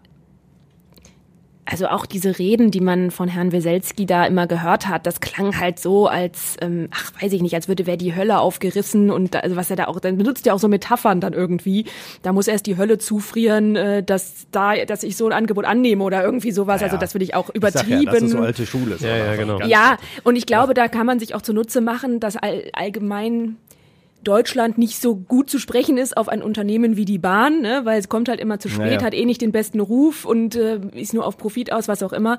[1.67, 5.59] also auch diese Reden, die man von Herrn Weselski da immer gehört hat, das klang
[5.59, 9.35] halt so, als, ähm, ach, weiß ich nicht, als würde wer die Hölle aufgerissen und
[9.35, 11.87] da, also was er da auch, dann benutzt ja auch so Metaphern dann irgendwie.
[12.23, 16.05] Da muss erst die Hölle zufrieren, äh, dass da, dass ich so ein Angebot annehme
[16.05, 16.83] oder irgendwie sowas.
[16.83, 17.01] Also Ja.
[17.01, 18.03] das würde ich auch ich sag übertrieben.
[18.03, 18.99] ja, das ist so alte Schule.
[18.99, 19.61] so Ja, ja, genau.
[19.61, 23.57] Ja, und ich glaube, da kann man sich auch zunutze machen, dass all, allgemein
[24.25, 27.83] Deutschland nicht so gut zu sprechen ist auf ein Unternehmen wie die Bahn, ne?
[27.85, 29.03] weil es kommt halt immer zu spät, Naja.
[29.03, 32.13] hat eh nicht den besten Ruf und äh, ist nur auf Profit aus, was auch
[32.13, 32.39] immer.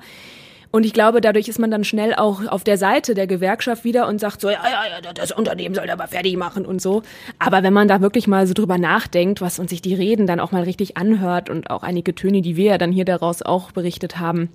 [0.72, 4.08] Und ich glaube, dadurch ist man dann schnell auch auf der Seite der Gewerkschaft wieder
[4.08, 7.02] und sagt so, ja, ja, ja, das Unternehmen soll aber fertig machen und so.
[7.38, 10.40] Aber wenn man da wirklich mal so drüber nachdenkt, was und sich die Reden dann
[10.40, 13.70] auch mal richtig anhört und auch einige Töne, die wir ja dann hier daraus auch
[13.70, 14.50] berichtet haben,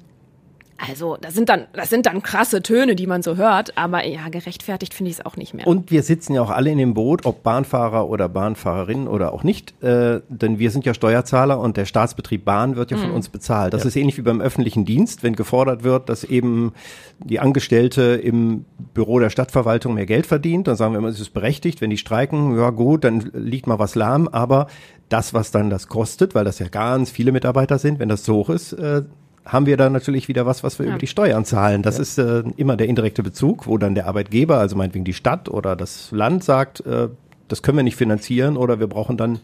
[0.87, 4.29] also, das sind dann, das sind dann krasse Töne, die man so hört, aber ja,
[4.29, 5.67] gerechtfertigt finde ich es auch nicht mehr.
[5.67, 9.43] Und wir sitzen ja auch alle in dem Boot, ob Bahnfahrer oder Bahnfahrerinnen oder auch
[9.43, 13.29] nicht, äh, denn wir sind ja Steuerzahler und der Staatsbetrieb Bahn wird ja von uns
[13.29, 13.73] bezahlt.
[13.73, 16.73] Das ist ähnlich wie beim öffentlichen Dienst, wenn gefordert wird, dass eben
[17.19, 21.33] die Angestellte im Büro der Stadtverwaltung mehr Geld verdient, dann sagen wir immer, es ist
[21.33, 24.67] berechtigt, wenn die streiken, ja gut, dann liegt mal was lahm, aber
[25.09, 28.35] das, was dann das kostet, weil das ja ganz viele Mitarbeiter sind, wenn das so
[28.35, 29.03] hoch ist, äh,
[29.45, 31.81] haben wir da natürlich wieder was, was wir über die Steuern zahlen.
[31.81, 35.49] Das ist äh, immer der indirekte Bezug, wo dann der Arbeitgeber, also meinetwegen die Stadt
[35.49, 37.09] oder das Land sagt, äh,
[37.47, 39.39] das können wir nicht finanzieren oder wir brauchen dann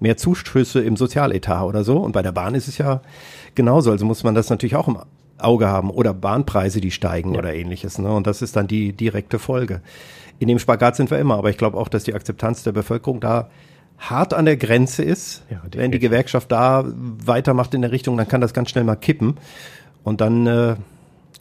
[0.00, 1.98] mehr Zuschüsse im Sozialetat oder so.
[1.98, 3.02] Und bei der Bahn ist es ja
[3.54, 3.90] genauso.
[3.90, 4.98] Also muss man das natürlich auch im
[5.38, 7.98] Auge haben oder Bahnpreise, die steigen oder ähnliches.
[7.98, 8.12] Ne?
[8.12, 9.80] Und das ist dann die direkte Folge.
[10.38, 13.20] In dem Spagat sind wir immer, aber ich glaube auch, dass die Akzeptanz der Bevölkerung
[13.20, 13.48] da
[14.10, 15.42] hart an der Grenze ist.
[15.50, 15.98] Ja, Wenn die.
[15.98, 19.36] Gewerkschaft da weitermacht in der Richtung, dann kann das ganz schnell mal kippen.
[20.02, 20.74] Und dann äh,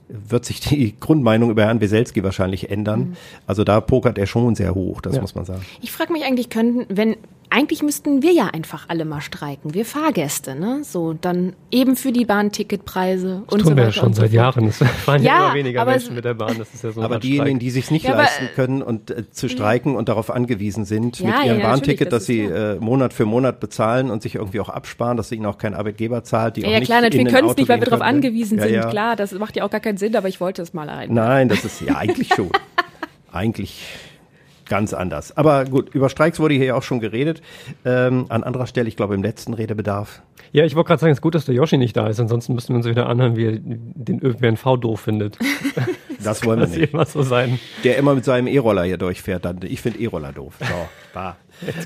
[0.08, 3.00] wird sich die Grundmeinung über Herrn Weselski wahrscheinlich ändern.
[3.00, 3.18] Mhm.
[3.48, 5.22] Also da pokert er schon sehr hoch, das ja.
[5.22, 5.66] muss man sagen.
[5.82, 7.18] Ich frage mich eigentlich, können, wenn
[7.52, 10.84] eigentlich müssten wir ja einfach alle mal streiken, wir Fahrgäste, ne?
[10.84, 13.76] So, dann eben für die Bahnticketpreise das und tun so weiter.
[13.76, 14.68] wir ja schon seit Jahren.
[14.68, 16.58] Es fahren ja, immer weniger Menschen mit der Bahn.
[16.58, 19.50] Das ist ja so aber diejenigen, die sich nicht ja, leisten können und äh, zu
[19.50, 23.14] streiken und darauf angewiesen sind, ja, mit ihrem ja, Bahnticket, das, das sie äh, Monat
[23.14, 26.62] für Monat bezahlen und sich irgendwie auch absparen, dass ihnen auch kein Arbeitgeber zahlt, die
[26.62, 28.90] ja, auch ja, nicht klar, natürlich, wir können es nicht, weil wir darauf angewiesen sind.
[28.90, 31.14] Klar, das macht ja auch gar keinen Sinn, aber ich wollte es mal rein.
[31.14, 32.50] Nein, das ist ja eigentlich schon.
[33.34, 33.84] eigentlich
[34.72, 35.36] ganz anders.
[35.36, 37.42] Aber gut, über Streiks wurde hier ja auch schon geredet.
[37.84, 40.22] Ähm, an anderer Stelle, ich glaube im letzten Redebedarf.
[40.54, 42.56] Ja, ich wollte gerade sagen, es ist gut, dass der Yoshi nicht da ist, ansonsten
[42.56, 45.38] müssten wir uns wieder anhören, wie er den ÖPNV doof findet.
[46.24, 46.94] Das wollen wir nicht.
[46.94, 47.60] Immer so sein.
[47.84, 49.44] Der immer mit seinem E-Roller hier durchfährt.
[49.44, 50.54] Dann, ich finde E-Roller doof.
[50.60, 50.66] So,
[51.16, 51.36] da.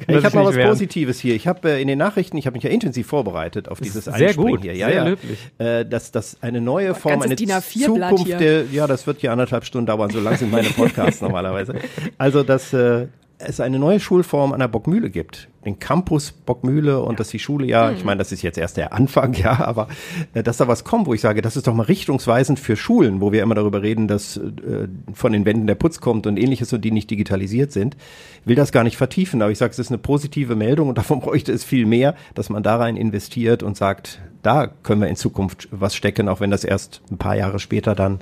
[0.07, 0.69] Ich habe mal was werden.
[0.69, 1.35] Positives hier.
[1.35, 4.13] Ich habe äh, in den Nachrichten, ich habe mich ja intensiv vorbereitet auf dieses sehr
[4.13, 4.75] Einspringen gut, hier.
[4.75, 5.03] Ja, sehr ja.
[5.05, 5.39] löblich.
[5.57, 9.87] Äh, dass das eine neue Form, eine Zukunft der, ja, das wird hier anderthalb Stunden
[9.87, 11.75] dauern, so lang sind meine Podcasts normalerweise.
[12.17, 13.07] Also, dass äh,
[13.37, 15.49] es eine neue Schulform an der Bockmühle gibt.
[15.65, 18.93] Den Campus Bockmühle und dass die Schule ja, ich meine, das ist jetzt erst der
[18.93, 19.87] Anfang, ja, aber
[20.33, 23.21] äh, dass da was kommt, wo ich sage, das ist doch mal richtungsweisend für Schulen,
[23.21, 26.71] wo wir immer darüber reden, dass äh, von den Wänden der Putz kommt und ähnliches
[26.73, 27.97] und die nicht digitalisiert sind.
[28.45, 31.19] Will das gar nicht vertiefen, aber ich sage, es ist eine positive Meldung und davon
[31.19, 35.15] bräuchte es viel mehr, dass man da rein investiert und sagt, da können wir in
[35.15, 38.19] Zukunft was stecken, auch wenn das erst ein paar Jahre später dann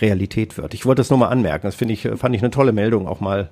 [0.00, 0.74] Realität wird.
[0.74, 1.66] Ich wollte das nur mal anmerken.
[1.66, 3.50] Das finde ich, fand ich eine tolle Meldung auch mal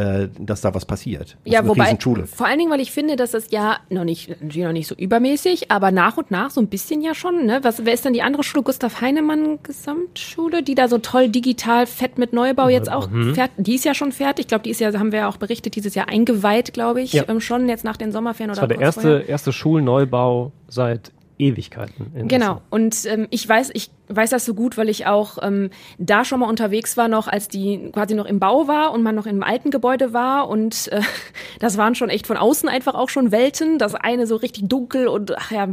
[0.00, 1.36] äh, dass da was passiert.
[1.44, 1.96] Das ja, wobei,
[2.26, 4.94] vor allen Dingen, weil ich finde, dass das ja noch nicht, natürlich noch nicht so
[4.94, 7.60] übermäßig, aber nach und nach so ein bisschen ja schon, ne?
[7.62, 8.62] Was, wer ist denn die andere Schule?
[8.62, 13.34] Gustav Heinemann Gesamtschule, die da so toll digital fett mit Neubau jetzt auch mhm.
[13.34, 14.44] fertig, die ist ja schon fertig.
[14.44, 17.12] Ich glaube, die ist ja, haben wir ja auch berichtet, dieses Jahr eingeweiht, glaube ich,
[17.12, 17.24] ja.
[17.28, 22.28] ähm, schon jetzt nach den Sommerferien oder Das war der erste, erste Schulneubau seit Ewigkeiten.
[22.28, 22.60] genau.
[22.70, 26.40] Und ähm, ich weiß, ich weiß das so gut, weil ich auch ähm, da schon
[26.40, 29.42] mal unterwegs war, noch als die quasi noch im Bau war und man noch im
[29.42, 30.48] alten Gebäude war.
[30.48, 31.00] Und äh,
[31.60, 33.78] das waren schon echt von außen einfach auch schon Welten.
[33.78, 35.68] Das eine so richtig dunkel und ach ja,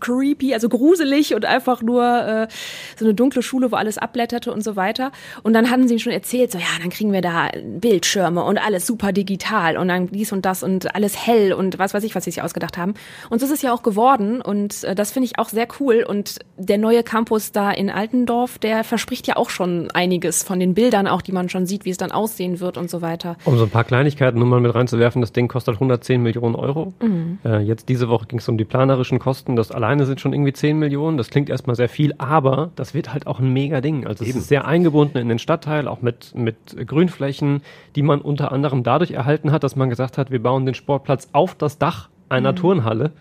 [0.00, 2.48] creepy, also gruselig und einfach nur äh,
[2.96, 5.12] so eine dunkle Schule, wo alles abblätterte und so weiter.
[5.42, 8.86] Und dann hatten sie schon erzählt, so ja, dann kriegen wir da Bildschirme und alles
[8.86, 12.24] super digital und dann dies und das und alles hell und was weiß ich, was
[12.24, 12.94] sie sich ausgedacht haben.
[13.30, 16.04] Und so ist es ja auch geworden und äh, das finde ich auch sehr cool.
[16.06, 20.74] Und der neue Campus da in Altendorf, der verspricht ja auch schon einiges von den
[20.74, 23.36] Bildern, auch die man schon sieht, wie es dann aussehen wird und so weiter.
[23.44, 26.92] Um so ein paar Kleinigkeiten nur mal mit reinzuwerfen, das Ding kostet 110 Millionen Euro.
[27.00, 27.38] Mhm.
[27.44, 29.56] Äh, jetzt diese Woche ging es um die planerischen Kosten.
[29.56, 31.18] Das alleine sind schon irgendwie 10 Millionen.
[31.18, 34.06] Das klingt erstmal sehr viel, aber das wird halt auch ein mega Ding.
[34.06, 36.56] Also es ist sehr eingebunden in den Stadtteil, auch mit, mit
[36.86, 37.62] Grünflächen,
[37.94, 41.28] die man unter anderem dadurch erhalten hat, dass man gesagt hat, wir bauen den Sportplatz
[41.32, 42.56] auf das Dach einer mhm.
[42.56, 43.12] Turnhalle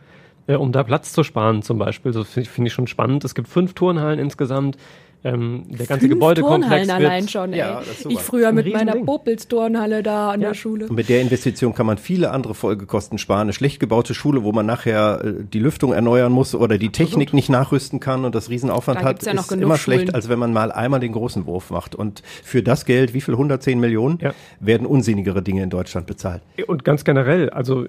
[0.47, 2.11] äh, um da Platz zu sparen zum Beispiel.
[2.11, 3.23] Das finde find ich schon spannend.
[3.23, 4.77] Es gibt fünf Turnhallen insgesamt.
[5.25, 7.59] Ähm, der ganze Fünf Gebäudekomplex Turnhallen allein schon, ey.
[7.59, 10.49] Ja, ich früher mit meiner Popels-Turnhalle da an ja.
[10.49, 10.87] der Schule.
[10.87, 13.41] Und mit der Investition kann man viele andere Folgekosten sparen.
[13.41, 17.29] Eine schlecht gebaute Schule, wo man nachher äh, die Lüftung erneuern muss oder die Technik
[17.29, 17.33] Absolut.
[17.33, 20.15] nicht nachrüsten kann und das Riesenaufwand da hat, ja ist immer schlecht, Schulen.
[20.15, 21.95] als wenn man mal einmal den großen Wurf macht.
[21.95, 24.33] Und für das Geld, wie viel, 110 Millionen, ja.
[24.59, 26.43] werden unsinnigere Dinge in Deutschland bezahlt.
[26.67, 27.87] Und ganz generell, also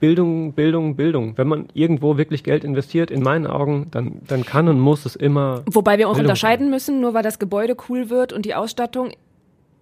[0.00, 1.36] Bildung, Bildung, Bildung.
[1.36, 5.16] Wenn man irgendwo wirklich Geld investiert, in meinen Augen, dann, dann kann und muss es
[5.16, 5.62] immer.
[5.66, 6.70] Wobei wir auch Bildung unterscheiden sein.
[6.70, 9.12] müssen, nur weil das Gebäude cool wird und die Ausstattung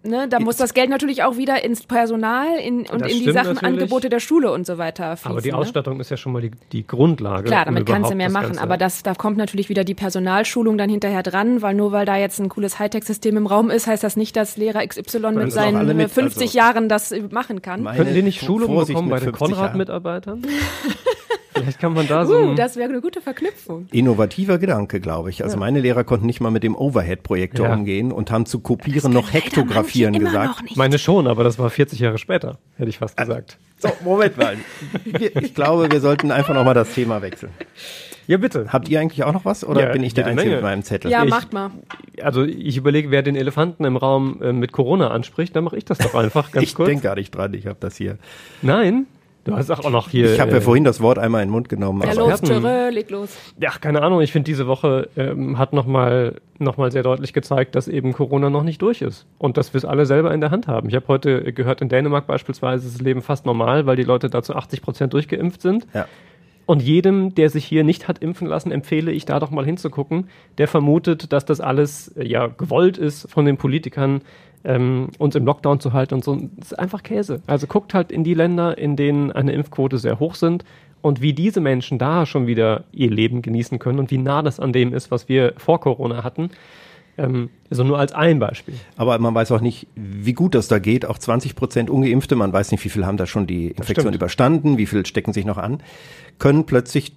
[0.06, 3.32] Ne, da muss das Geld natürlich auch wieder ins Personal in, und das in die
[3.32, 3.62] Sachen, natürlich.
[3.62, 5.30] Angebote der Schule und so weiter fließen.
[5.30, 5.56] Aber die ne?
[5.56, 6.02] Ausstattung ne?
[6.02, 7.44] ist ja schon mal die, die Grundlage.
[7.44, 8.60] Klar, damit um kannst du mehr machen, Ganze.
[8.60, 12.18] aber das, da kommt natürlich wieder die Personalschulung dann hinterher dran, weil nur weil da
[12.18, 15.96] jetzt ein cooles Hightech-System im Raum ist, heißt das nicht, dass Lehrer XY mit seinen
[15.96, 17.84] mit, 50 also Jahren das machen kann.
[17.84, 20.42] Können die nicht Schulungen bekommen bei den Konrad-Mitarbeitern?
[21.54, 22.36] Vielleicht kann man da so.
[22.36, 23.86] Uh, das wäre eine gute Verknüpfung.
[23.92, 25.42] Innovativer Gedanke, glaube ich.
[25.42, 25.60] Also ja.
[25.60, 27.74] meine Lehrer konnten nicht mal mit dem Overhead-Projektor ja.
[27.74, 30.62] umgehen und haben zu kopieren noch hektografieren gesagt.
[30.62, 33.58] Noch meine schon, aber das war 40 Jahre später, hätte ich fast gesagt.
[33.78, 34.56] So, Moment mal.
[35.40, 37.52] Ich glaube, wir sollten einfach noch mal das Thema wechseln.
[38.26, 38.72] Ja, bitte.
[38.72, 40.56] Habt ihr eigentlich auch noch was oder ja, bin ich der Einzige Menge.
[40.56, 41.10] mit meinem Zettel?
[41.10, 41.70] Ja, ich, macht mal.
[42.22, 45.84] Also ich überlege, wer den Elefanten im Raum äh, mit Corona anspricht, dann mache ich
[45.84, 46.88] das doch einfach ganz ich kurz.
[46.88, 48.18] Ich denke gar nicht dran, ich habe das hier.
[48.62, 49.06] Nein?
[49.44, 50.32] Du hast auch noch hier.
[50.32, 52.02] Ich habe ja äh, vorhin das Wort einmal in den Mund genommen.
[52.02, 53.36] Ja, los, Türe, leg los.
[53.60, 54.22] Ja, keine Ahnung.
[54.22, 58.48] Ich finde, diese Woche ähm, hat nochmal noch mal sehr deutlich gezeigt, dass eben Corona
[58.48, 59.26] noch nicht durch ist.
[59.38, 60.88] Und dass wir es alle selber in der Hand haben.
[60.88, 64.30] Ich habe heute gehört, in Dänemark beispielsweise ist das Leben fast normal, weil die Leute
[64.30, 65.86] da zu 80 Prozent durchgeimpft sind.
[65.92, 66.06] Ja.
[66.66, 70.28] Und jedem, der sich hier nicht hat impfen lassen, empfehle ich da doch mal hinzugucken,
[70.56, 74.22] der vermutet, dass das alles äh, ja gewollt ist von den Politikern,
[74.64, 76.36] ähm, uns im Lockdown zu halten und so.
[76.56, 77.42] Das ist einfach Käse.
[77.46, 80.64] Also guckt halt in die Länder, in denen eine Impfquote sehr hoch sind
[81.02, 84.58] und wie diese Menschen da schon wieder ihr Leben genießen können und wie nah das
[84.58, 86.50] an dem ist, was wir vor Corona hatten.
[87.16, 88.74] Ähm, also nur als ein Beispiel.
[88.96, 91.06] Aber man weiß auch nicht, wie gut das da geht.
[91.06, 94.78] Auch 20 Prozent Ungeimpfte, man weiß nicht, wie viele haben da schon die Infektion überstanden,
[94.78, 95.82] wie viele stecken sich noch an,
[96.38, 97.12] können plötzlich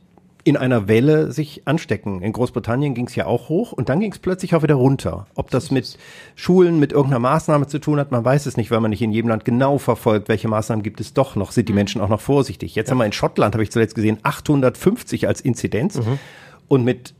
[0.47, 2.21] in einer Welle sich anstecken.
[2.21, 5.27] In Großbritannien ging es ja auch hoch und dann ging es plötzlich auch wieder runter.
[5.35, 5.97] Ob das mit
[6.35, 9.11] Schulen, mit irgendeiner Maßnahme zu tun hat, man weiß es nicht, weil man nicht in
[9.11, 11.51] jedem Land genau verfolgt, welche Maßnahmen gibt es doch noch.
[11.51, 12.75] Sind die Menschen auch noch vorsichtig?
[12.75, 12.91] Jetzt ja.
[12.91, 16.17] haben wir in Schottland, habe ich zuletzt gesehen, 850 als Inzidenz mhm.
[16.69, 17.13] und mit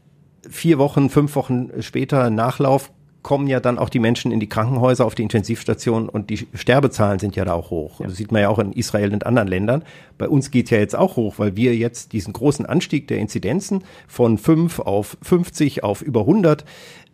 [0.50, 2.94] vier Wochen, fünf Wochen später Nachlauf
[3.24, 7.20] kommen ja dann auch die Menschen in die Krankenhäuser, auf die Intensivstationen und die Sterbezahlen
[7.20, 8.00] sind ja da auch hoch.
[8.00, 8.08] Ja.
[8.08, 9.84] Das sieht man ja auch in Israel und anderen Ländern.
[10.18, 13.84] Bei uns geht ja jetzt auch hoch, weil wir jetzt diesen großen Anstieg der Inzidenzen
[14.08, 16.64] von fünf auf 50 auf über 100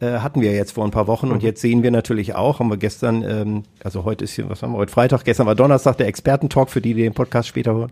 [0.04, 1.28] äh, hatten wir jetzt vor ein paar Wochen.
[1.28, 1.34] Mhm.
[1.34, 4.62] Und jetzt sehen wir natürlich auch, haben wir gestern, ähm, also heute ist hier, was
[4.62, 7.90] haben wir heute Freitag, gestern war Donnerstag, der Expertentalk, für die, die den Podcast später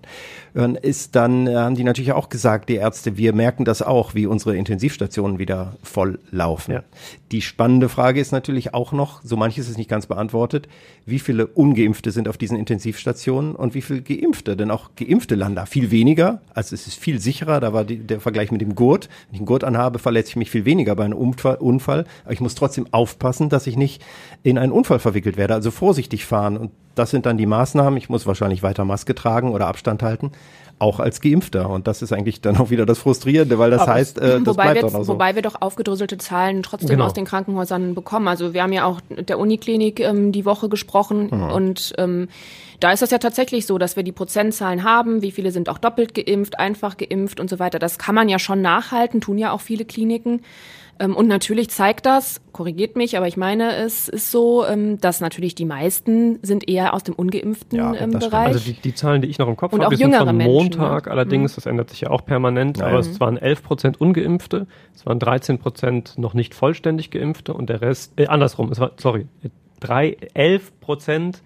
[0.53, 4.13] hören, ist dann, äh, haben die natürlich auch gesagt, die Ärzte, wir merken das auch,
[4.13, 6.73] wie unsere Intensivstationen wieder voll laufen.
[6.73, 6.83] Ja.
[7.31, 10.67] Die spannende Frage ist natürlich auch noch, so manches ist nicht ganz beantwortet,
[11.05, 15.55] wie viele Ungeimpfte sind auf diesen Intensivstationen und wie viele Geimpfte, denn auch Geimpfte landen
[15.55, 18.75] da viel weniger, also es ist viel sicherer, da war die, der Vergleich mit dem
[18.75, 22.33] Gurt, wenn ich einen Gurt anhabe, verletze ich mich viel weniger bei einem Unfall, aber
[22.33, 24.03] ich muss trotzdem aufpassen, dass ich nicht
[24.43, 28.09] in einen Unfall verwickelt werde, also vorsichtig fahren und das sind dann die Maßnahmen, ich
[28.09, 30.31] muss wahrscheinlich weiter Maske tragen oder Abstand halten,
[30.79, 31.69] auch als Geimpfter.
[31.69, 34.47] Und das ist eigentlich dann auch wieder das Frustrierende, weil das Aber heißt, äh, das
[34.47, 35.13] wobei bleibt wir, auch so.
[35.13, 37.05] Wobei wir doch aufgedröselte Zahlen trotzdem genau.
[37.05, 38.27] aus den Krankenhäusern bekommen.
[38.27, 41.51] Also wir haben ja auch der Uniklinik ähm, die Woche gesprochen mhm.
[41.51, 42.27] und ähm,
[42.79, 45.77] da ist das ja tatsächlich so, dass wir die Prozentzahlen haben, wie viele sind auch
[45.77, 47.77] doppelt geimpft, einfach geimpft und so weiter.
[47.77, 50.41] Das kann man ja schon nachhalten, tun ja auch viele Kliniken.
[51.01, 55.19] Ähm, und natürlich zeigt das, korrigiert mich, aber ich meine, es ist so, ähm, dass
[55.19, 58.49] natürlich die meisten sind eher aus dem ungeimpften ja, ähm, Bereich.
[58.49, 61.11] Also die, die Zahlen, die ich noch im Kopf habe, sind von Menschen, Montag ne?
[61.11, 61.55] allerdings, mhm.
[61.55, 65.17] das ändert sich ja auch permanent, ja, aber es waren 11 Prozent Ungeimpfte, es waren
[65.17, 69.25] 13 Prozent noch nicht vollständig Geimpfte und der Rest, äh, andersrum, es war, sorry,
[69.79, 71.41] drei, 11 Prozent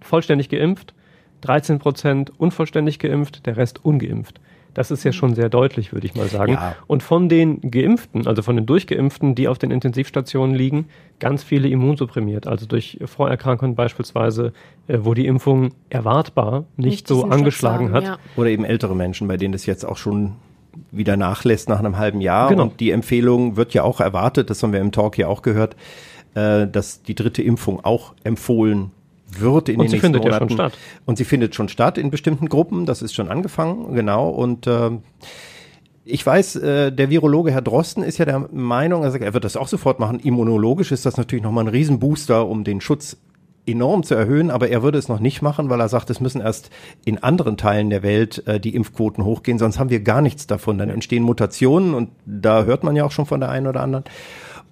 [0.00, 0.94] vollständig geimpft,
[1.42, 4.40] 13 Prozent unvollständig geimpft, der Rest ungeimpft.
[4.76, 6.52] Das ist ja schon sehr deutlich, würde ich mal sagen.
[6.52, 6.76] Ja.
[6.86, 11.66] Und von den Geimpften, also von den Durchgeimpften, die auf den Intensivstationen liegen, ganz viele
[11.68, 12.46] immunsupprimiert.
[12.46, 14.52] Also durch Vorerkrankungen beispielsweise,
[14.86, 18.04] äh, wo die Impfung erwartbar nicht, nicht so angeschlagen hat.
[18.04, 18.18] Ja.
[18.36, 20.34] Oder eben ältere Menschen, bei denen das jetzt auch schon
[20.90, 22.50] wieder nachlässt nach einem halben Jahr.
[22.50, 22.64] Genau.
[22.64, 25.74] Und die Empfehlung wird ja auch erwartet, das haben wir im Talk ja auch gehört,
[26.34, 28.90] äh, dass die dritte Impfung auch empfohlen
[29.40, 30.30] wird in und den nächsten Monaten.
[30.32, 30.78] Ja schon statt.
[31.04, 32.86] Und sie findet schon statt in bestimmten Gruppen.
[32.86, 34.28] Das ist schon angefangen, genau.
[34.28, 34.90] Und äh,
[36.04, 39.44] ich weiß, äh, der Virologe Herr Drosten ist ja der Meinung, er sagt, er wird
[39.44, 40.20] das auch sofort machen.
[40.20, 43.16] Immunologisch ist das natürlich nochmal ein Riesenbooster, um den Schutz
[43.66, 46.40] enorm zu erhöhen, aber er würde es noch nicht machen, weil er sagt, es müssen
[46.40, 46.70] erst
[47.04, 50.78] in anderen Teilen der Welt äh, die Impfquoten hochgehen, sonst haben wir gar nichts davon.
[50.78, 54.04] Dann entstehen Mutationen und da hört man ja auch schon von der einen oder anderen.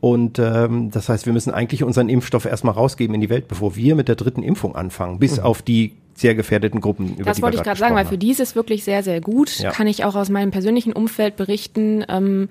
[0.00, 3.74] Und ähm, das heißt, wir müssen eigentlich unseren Impfstoff erstmal rausgeben in die Welt, bevor
[3.74, 5.44] wir mit der dritten Impfung anfangen, bis mhm.
[5.44, 7.16] auf die sehr gefährdeten Gruppen.
[7.16, 9.58] Über das wollte ich gerade sagen, weil für die ist es wirklich sehr, sehr gut.
[9.58, 9.70] Ja.
[9.70, 12.48] Kann ich auch aus meinem persönlichen Umfeld berichten, ähm,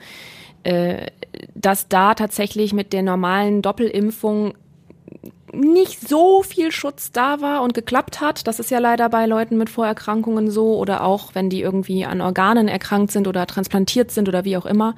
[0.63, 1.07] äh,
[1.55, 4.53] dass da tatsächlich mit der normalen Doppelimpfung
[5.53, 8.47] nicht so viel Schutz da war und geklappt hat.
[8.47, 12.21] Das ist ja leider bei Leuten mit Vorerkrankungen so oder auch wenn die irgendwie an
[12.21, 14.95] Organen erkrankt sind oder transplantiert sind oder wie auch immer.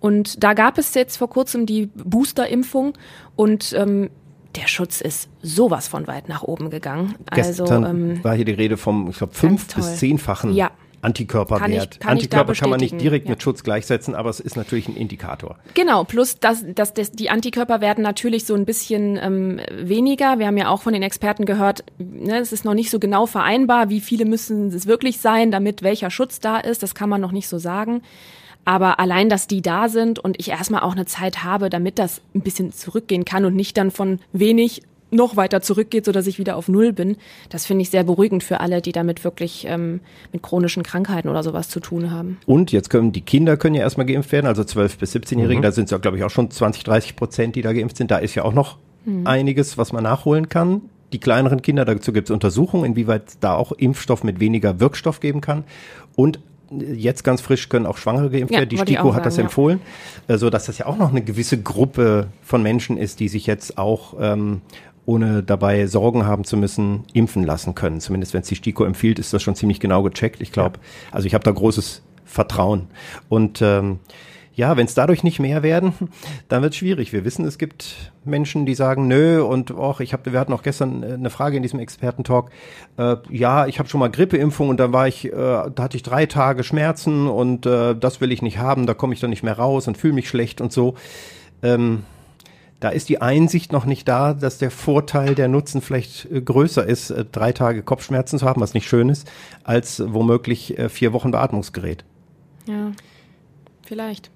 [0.00, 2.94] Und da gab es jetzt vor kurzem die Booster-Impfung
[3.34, 4.10] und ähm,
[4.56, 7.14] der Schutz ist sowas von weit nach oben gegangen.
[7.34, 10.70] Gestern also ähm, war hier die Rede vom, ich glaube, fünf bis zehnfachen ja.
[11.02, 11.60] Antikörperwert.
[11.60, 13.30] Kann ich, kann Antikörper kann man nicht direkt ja.
[13.30, 15.56] mit Schutz gleichsetzen, aber es ist natürlich ein Indikator.
[15.74, 20.38] Genau, plus dass, dass das, die Antikörper werden natürlich so ein bisschen ähm, weniger.
[20.38, 23.26] Wir haben ja auch von den Experten gehört, ne, es ist noch nicht so genau
[23.26, 26.82] vereinbar, wie viele müssen es wirklich sein, damit welcher Schutz da ist.
[26.82, 28.02] Das kann man noch nicht so sagen.
[28.66, 32.20] Aber allein, dass die da sind und ich erstmal auch eine Zeit habe, damit das
[32.34, 36.40] ein bisschen zurückgehen kann und nicht dann von wenig noch weiter zurückgeht, so dass ich
[36.40, 37.16] wieder auf Null bin.
[37.48, 40.00] Das finde ich sehr beruhigend für alle, die damit wirklich ähm,
[40.32, 42.38] mit chronischen Krankheiten oder sowas zu tun haben.
[42.44, 45.62] Und jetzt können die Kinder können ja erstmal geimpft werden, also 12 bis 17-Jährige, mhm.
[45.62, 48.10] da sind es ja glaube ich auch schon 20, 30 Prozent, die da geimpft sind.
[48.10, 49.28] Da ist ja auch noch mhm.
[49.28, 50.82] einiges, was man nachholen kann.
[51.12, 55.40] Die kleineren Kinder, dazu gibt es Untersuchungen, inwieweit da auch Impfstoff mit weniger Wirkstoff geben
[55.40, 55.62] kann.
[56.16, 56.40] Und
[56.70, 58.68] jetzt ganz frisch können auch Schwangere geimpft werden.
[58.68, 59.44] die STIKO hat das ja.
[59.44, 59.80] empfohlen,
[60.26, 63.46] so also, dass das ja auch noch eine gewisse Gruppe von Menschen ist, die sich
[63.46, 64.62] jetzt auch ähm,
[65.04, 68.00] ohne dabei Sorgen haben zu müssen, impfen lassen können.
[68.00, 70.40] Zumindest wenn es die STIKO empfiehlt, ist das schon ziemlich genau gecheckt.
[70.40, 71.14] Ich glaube, ja.
[71.14, 72.88] also ich habe da großes Vertrauen.
[73.28, 74.00] Und ähm,
[74.56, 75.92] ja, wenn es dadurch nicht mehr werden,
[76.48, 77.12] dann wird es schwierig.
[77.12, 80.62] Wir wissen, es gibt Menschen, die sagen, nö, und och, ich habe, wir hatten auch
[80.62, 82.50] gestern äh, eine Frage in diesem Expertentalk.
[82.96, 86.02] Äh, ja, ich habe schon mal Grippeimpfung und da war ich, äh, da hatte ich
[86.02, 89.42] drei Tage Schmerzen und äh, das will ich nicht haben, da komme ich dann nicht
[89.42, 90.94] mehr raus und fühle mich schlecht und so.
[91.62, 92.04] Ähm,
[92.80, 96.86] da ist die Einsicht noch nicht da, dass der Vorteil, der Nutzen vielleicht äh, größer
[96.86, 99.30] ist, äh, drei Tage Kopfschmerzen zu haben, was nicht schön ist,
[99.64, 102.04] als womöglich vier Wochen Beatmungsgerät.
[102.66, 102.92] Ja,
[103.82, 104.30] vielleicht.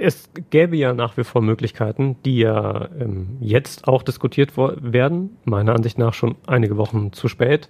[0.00, 5.74] Es gäbe ja nach wie vor Möglichkeiten, die ja ähm, jetzt auch diskutiert werden, meiner
[5.74, 7.68] Ansicht nach schon einige Wochen zu spät,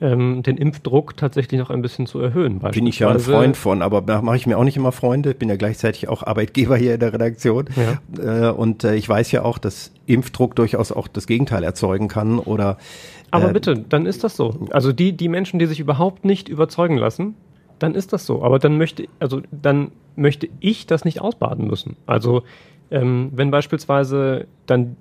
[0.00, 2.58] ähm, den Impfdruck tatsächlich noch ein bisschen zu erhöhen.
[2.58, 5.34] Bin ich ja ein Freund von, aber da mache ich mir auch nicht immer Freunde.
[5.34, 7.68] Bin ja gleichzeitig auch Arbeitgeber hier in der Redaktion.
[7.76, 8.48] Ja.
[8.48, 12.38] Äh, und äh, ich weiß ja auch, dass Impfdruck durchaus auch das Gegenteil erzeugen kann
[12.38, 12.78] oder
[13.30, 14.66] aber äh, bitte, dann ist das so.
[14.70, 17.34] Also die, die Menschen, die sich überhaupt nicht überzeugen lassen,
[17.78, 18.42] dann ist das so.
[18.42, 21.96] Aber dann möchte, also dann möchte ich das nicht ausbaden müssen.
[22.06, 22.42] Also
[22.90, 24.96] ähm, wenn beispielsweise dann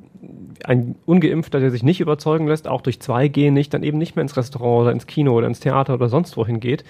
[0.63, 4.23] ein Ungeimpfter, der sich nicht überzeugen lässt, auch durch 2G nicht, dann eben nicht mehr
[4.23, 6.83] ins Restaurant oder ins Kino oder ins Theater oder sonst wohin geht.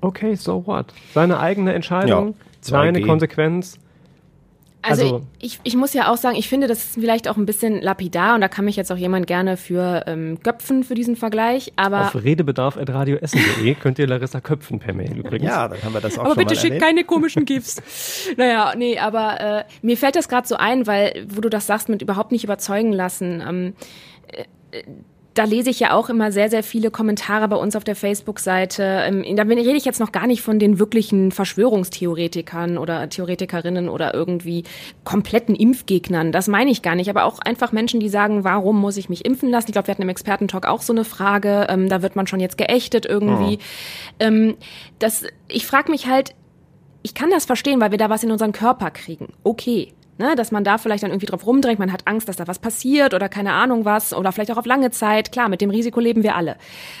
[0.00, 0.86] Okay, so what?
[1.12, 3.78] Seine eigene Entscheidung, ja, seine Konsequenz.
[4.82, 7.46] Also, also ich, ich muss ja auch sagen, ich finde, das ist vielleicht auch ein
[7.46, 11.16] bisschen lapidar und da kann mich jetzt auch jemand gerne für ähm, köpfen für diesen
[11.16, 11.72] Vergleich.
[11.76, 15.48] Aber auf redebedarf.radioessen.de könnt ihr Larissa köpfen per Mail übrigens.
[15.48, 17.82] Ja, dann haben wir das auch aber schon bitte schickt keine komischen GIFs.
[18.36, 21.88] naja, nee, aber äh, mir fällt das gerade so ein, weil wo du das sagst
[21.88, 23.42] mit überhaupt nicht überzeugen lassen.
[23.46, 23.74] Ähm,
[24.28, 24.82] äh,
[25.34, 28.82] da lese ich ja auch immer sehr, sehr viele Kommentare bei uns auf der Facebook-Seite.
[28.82, 34.12] Ähm, da rede ich jetzt noch gar nicht von den wirklichen Verschwörungstheoretikern oder Theoretikerinnen oder
[34.12, 34.64] irgendwie
[35.04, 36.32] kompletten Impfgegnern.
[36.32, 37.08] Das meine ich gar nicht.
[37.08, 39.68] Aber auch einfach Menschen, die sagen, warum muss ich mich impfen lassen?
[39.68, 41.66] Ich glaube, wir hatten im Expertentalk auch so eine Frage.
[41.70, 43.58] Ähm, da wird man schon jetzt geächtet irgendwie.
[44.22, 44.54] Oh.
[44.98, 46.34] das, ich frage mich halt,
[47.02, 49.32] ich kann das verstehen, weil wir da was in unseren Körper kriegen.
[49.44, 52.46] Okay ne, dass man da vielleicht dann irgendwie drauf rumdrängt, man hat Angst, dass da
[52.46, 55.32] was passiert oder keine Ahnung was oder vielleicht auch auf lange Zeit.
[55.32, 56.56] Klar, mit dem Risiko leben wir alle.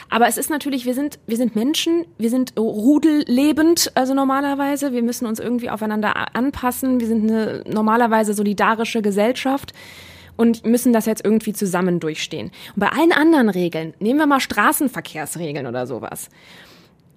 [0.08, 4.92] Aber es ist natürlich, wir sind, wir sind Menschen, wir sind rudellebend, also normalerweise.
[4.92, 6.98] Wir müssen uns irgendwie aufeinander anpassen.
[6.98, 9.72] Wir sind eine normalerweise solidarische Gesellschaft
[10.36, 12.50] und müssen das jetzt irgendwie zusammen durchstehen.
[12.74, 16.30] Und bei allen anderen Regeln, nehmen wir mal Straßenverkehrsregeln oder sowas.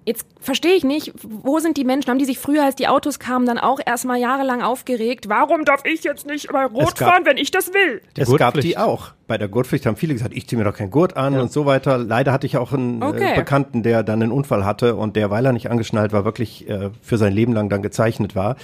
[0.06, 2.10] Jetzt verstehe ich nicht, wo sind die Menschen?
[2.10, 5.30] Haben die sich früher, als die Autos kamen, dann auch erstmal jahrelang aufgeregt?
[5.30, 8.02] Warum darf ich jetzt nicht bei Rot gab, fahren, wenn ich das will?
[8.16, 9.12] Es gab die auch.
[9.26, 11.40] Bei der Gurtpflicht haben viele gesagt, ich ziehe mir doch keinen Gurt an ja.
[11.40, 11.96] und so weiter.
[11.96, 13.32] Leider hatte ich auch einen äh, okay.
[13.32, 16.68] äh, Bekannten, der dann einen Unfall hatte und der, weil er nicht angeschnallt war, wirklich
[16.68, 18.56] äh, für sein Leben lang dann gezeichnet war.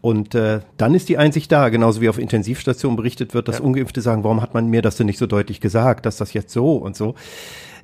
[0.00, 3.64] Und äh, dann ist die Einsicht da, genauso wie auf Intensivstationen berichtet wird, dass ja.
[3.64, 6.52] Ungeimpfte sagen, warum hat man mir das denn nicht so deutlich gesagt, dass das jetzt
[6.52, 7.16] so und so.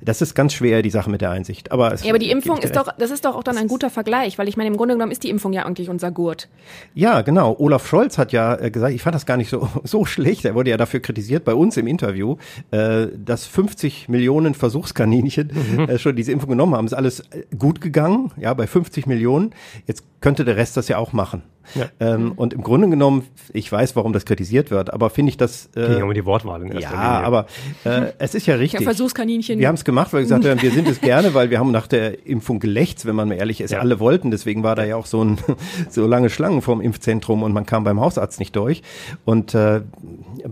[0.03, 1.71] Das ist ganz schwer, die Sache mit der Einsicht.
[1.71, 4.37] Aber, ja, aber die Impfung ist doch, das ist doch auch dann ein guter Vergleich,
[4.37, 6.49] weil ich meine, im Grunde genommen ist die Impfung ja eigentlich unser Gurt.
[6.93, 7.55] Ja, genau.
[7.59, 10.45] Olaf Scholz hat ja äh, gesagt, ich fand das gar nicht so, so schlecht.
[10.45, 12.37] Er wurde ja dafür kritisiert bei uns im Interview,
[12.71, 15.79] äh, dass 50 Millionen Versuchskaninchen mhm.
[15.81, 16.85] äh, schon diese Impfung genommen haben.
[16.85, 17.23] Ist alles
[17.57, 19.51] gut gegangen, ja, bei 50 Millionen.
[19.87, 21.43] Jetzt könnte der Rest das ja auch machen.
[21.75, 21.89] Ja.
[21.99, 22.33] Ähm.
[22.33, 25.69] Und im Grunde genommen, ich weiß, warum das kritisiert wird, aber finde ich das.
[25.75, 27.27] Äh, Ging um die Wortwahl in erster Ja, Linie.
[27.27, 27.45] aber
[27.83, 28.81] äh, es ist ja richtig.
[28.81, 29.59] Ja, Versuchskaninchen.
[29.59, 31.71] Wir haben es gemacht, weil wir gesagt haben, wir sind es gerne, weil wir haben
[31.71, 33.71] nach der Impfung gelächzt, wenn man mal ehrlich ist.
[33.71, 33.79] Ja.
[33.79, 35.37] Alle wollten, deswegen war da ja auch so ein
[35.89, 38.81] so lange Schlangen vorm Impfzentrum und man kam beim Hausarzt nicht durch.
[39.25, 39.81] Und äh,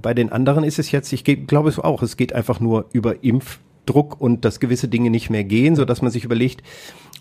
[0.02, 3.24] bei den anderen ist es jetzt, ich glaube es auch, es geht einfach nur über
[3.24, 6.64] Impfdruck und dass gewisse Dinge nicht mehr gehen, so dass man sich überlegt,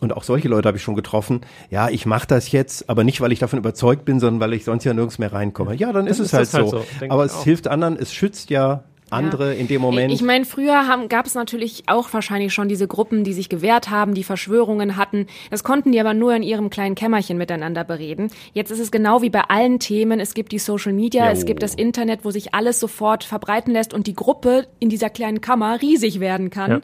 [0.00, 1.40] und auch solche Leute habe ich schon getroffen.
[1.70, 4.64] Ja, ich mache das jetzt, aber nicht, weil ich davon überzeugt bin, sondern weil ich
[4.64, 5.74] sonst ja nirgends mehr reinkomme.
[5.74, 6.78] Ja, dann, dann ist, es halt, halt so.
[6.78, 7.44] so aber es auch.
[7.44, 9.60] hilft anderen, es schützt ja andere ja.
[9.60, 10.12] in dem Moment.
[10.12, 14.14] Ich meine, früher gab es natürlich auch wahrscheinlich schon diese Gruppen, die sich gewehrt haben,
[14.14, 15.26] die Verschwörungen hatten.
[15.50, 18.30] Das konnten die aber nur in ihrem kleinen Kämmerchen miteinander bereden.
[18.52, 20.20] Jetzt ist es genau wie bei allen Themen.
[20.20, 21.32] Es gibt die Social Media, jo.
[21.32, 25.10] es gibt das Internet, wo sich alles sofort verbreiten lässt und die Gruppe in dieser
[25.10, 26.70] kleinen Kammer riesig werden kann.
[26.70, 26.80] Ja.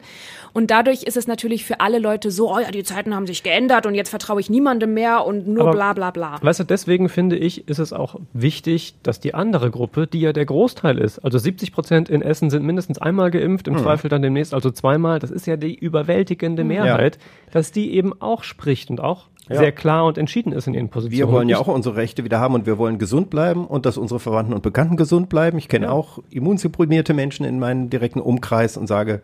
[0.53, 3.43] Und dadurch ist es natürlich für alle Leute so, oh ja, die Zeiten haben sich
[3.43, 6.37] geändert und jetzt vertraue ich niemandem mehr und nur aber, bla bla bla.
[6.41, 10.31] Weißt du, deswegen finde ich, ist es auch wichtig, dass die andere Gruppe, die ja
[10.31, 13.83] der Großteil ist, also 70 Prozent in Essen sind mindestens einmal geimpft, im hm.
[13.83, 16.67] Zweifel dann demnächst also zweimal, das ist ja die überwältigende hm.
[16.69, 17.51] Mehrheit, ja.
[17.51, 19.57] dass die eben auch spricht und auch ja.
[19.57, 21.27] sehr klar und entschieden ist in ihren Positionen.
[21.27, 23.97] Wir wollen ja auch unsere Rechte wieder haben und wir wollen gesund bleiben und dass
[23.97, 25.57] unsere Verwandten und Bekannten gesund bleiben.
[25.57, 25.91] Ich kenne ja.
[25.91, 29.21] auch immunsupprimierte Menschen in meinem direkten Umkreis und sage,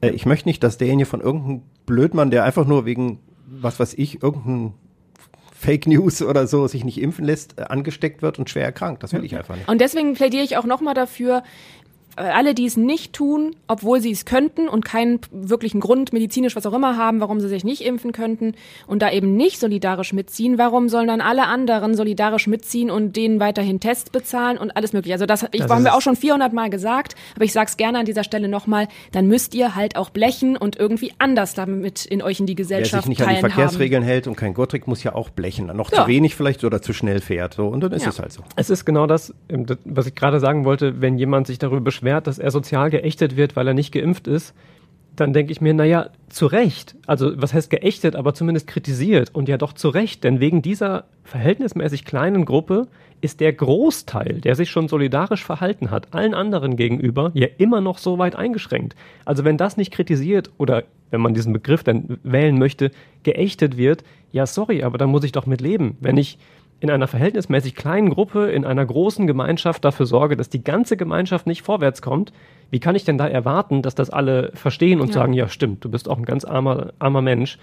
[0.00, 3.94] äh, ich möchte nicht, dass derjenige von irgendeinem Blödmann, der einfach nur wegen, was weiß
[3.94, 4.74] ich, irgendein
[5.64, 9.02] Fake News oder so sich nicht impfen lässt, äh, angesteckt wird und schwer erkrankt.
[9.02, 9.68] Das will ich einfach nicht.
[9.68, 11.42] Und deswegen plädiere ich auch nochmal dafür,
[12.16, 16.66] alle, die es nicht tun, obwohl sie es könnten und keinen wirklichen Grund, medizinisch was
[16.66, 18.54] auch immer haben, warum sie sich nicht impfen könnten
[18.86, 23.40] und da eben nicht solidarisch mitziehen, warum sollen dann alle anderen solidarisch mitziehen und denen
[23.40, 25.14] weiterhin Tests bezahlen und alles mögliche.
[25.14, 27.98] Also das, ich Das haben wir auch schon 400 Mal gesagt, aber ich sag's gerne
[27.98, 32.22] an dieser Stelle nochmal, dann müsst ihr halt auch blechen und irgendwie anders damit in
[32.22, 33.40] euch in die Wer Gesellschaft sich nicht an die.
[33.40, 35.66] Verkehrsregeln hält und kein trägt, muss ja auch blechen.
[35.74, 36.02] Noch Ja.
[36.02, 37.54] zu wenig vielleicht oder zu schnell fährt.
[37.54, 38.10] So, und dann ist Ja.
[38.10, 38.42] es halt so.
[38.56, 42.03] Es ist genau das, das, was ich gerade sagen wollte, wenn jemand sich darüber beschwert,
[42.04, 44.54] dass er sozial geächtet wird, weil er nicht geimpft ist,
[45.16, 46.96] dann denke ich mir, naja, zu Recht.
[47.06, 49.30] Also was heißt geächtet, aber zumindest kritisiert.
[49.32, 52.88] Und ja doch zu Recht, denn wegen dieser verhältnismäßig kleinen Gruppe
[53.20, 57.98] ist der Großteil, der sich schon solidarisch verhalten hat, allen anderen gegenüber, ja immer noch
[57.98, 58.96] so weit eingeschränkt.
[59.24, 62.90] Also wenn das nicht kritisiert oder wenn man diesen Begriff dann wählen möchte,
[63.22, 65.96] geächtet wird, ja sorry, aber dann muss ich doch mit leben.
[66.00, 66.38] Wenn ich
[66.80, 71.46] in einer verhältnismäßig kleinen Gruppe, in einer großen Gemeinschaft dafür sorge, dass die ganze Gemeinschaft
[71.46, 72.32] nicht vorwärts kommt,
[72.70, 75.14] wie kann ich denn da erwarten, dass das alle verstehen und Ja.
[75.14, 77.58] sagen, ja stimmt, du bist auch ein ganz armer, armer Mensch.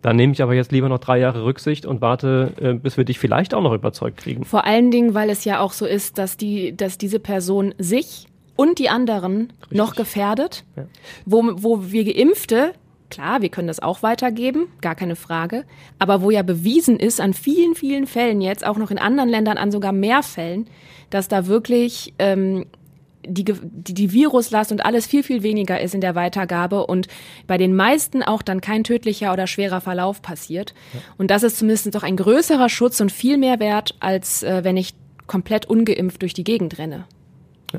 [0.00, 3.04] Dann nehme ich aber jetzt lieber noch drei Jahre Rücksicht und warte, äh, bis wir
[3.04, 4.44] dich vielleicht auch noch überzeugt kriegen.
[4.44, 8.26] Vor allen Dingen, weil es ja auch so ist, dass die, dass diese Person sich
[8.56, 10.84] und die anderen noch gefährdet, Ja.
[11.24, 12.72] wo, wo wir Geimpfte,
[13.12, 15.64] klar, wir können das auch weitergeben, gar keine Frage,
[15.98, 19.58] aber wo ja bewiesen ist an vielen, vielen Fällen jetzt, auch noch in anderen Ländern,
[19.58, 20.66] an sogar mehr Fällen,
[21.10, 22.64] dass da wirklich ähm,
[23.26, 27.06] die, die, die Viruslast und alles viel, viel weniger ist in der Weitergabe und
[27.46, 30.74] bei den meisten auch dann kein tödlicher oder schwerer Verlauf passiert.
[31.18, 34.78] Und das ist zumindest doch ein größerer Schutz und viel mehr wert, als äh, wenn
[34.78, 34.94] ich
[35.26, 37.04] komplett ungeimpft durch die Gegend renne.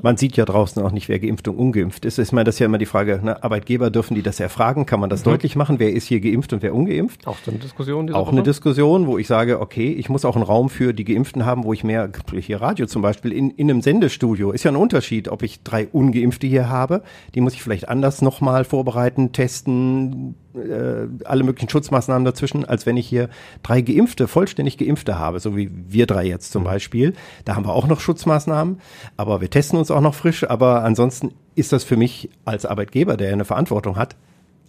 [0.01, 2.17] Man sieht ja draußen auch nicht, wer geimpft und ungeimpft ist.
[2.17, 3.43] Ich meine, das ist ja immer die Frage, ne?
[3.43, 4.85] Arbeitgeber dürfen die das erfragen?
[4.85, 5.79] Kann man das deutlich machen?
[5.79, 7.27] Wer ist hier geimpft und wer ungeimpft?
[7.27, 8.31] Auch so eine Diskussion Auch Woche.
[8.31, 11.63] eine Diskussion, wo ich sage, okay, ich muss auch einen Raum für die Geimpften haben,
[11.63, 15.27] wo ich mehr, hier Radio zum Beispiel, in, in einem Sendestudio, ist ja ein Unterschied,
[15.29, 17.03] ob ich drei Ungeimpfte hier habe,
[17.35, 22.97] die muss ich vielleicht anders nochmal vorbereiten, testen, äh, alle möglichen Schutzmaßnahmen dazwischen, als wenn
[22.97, 23.29] ich hier
[23.63, 27.13] drei Geimpfte, vollständig Geimpfte habe, so wie wir drei jetzt zum Beispiel.
[27.45, 28.79] Da haben wir auch noch Schutzmaßnahmen,
[29.17, 33.17] aber wir testen uns auch noch frisch, aber ansonsten ist das für mich als Arbeitgeber,
[33.17, 34.15] der ja eine Verantwortung hat,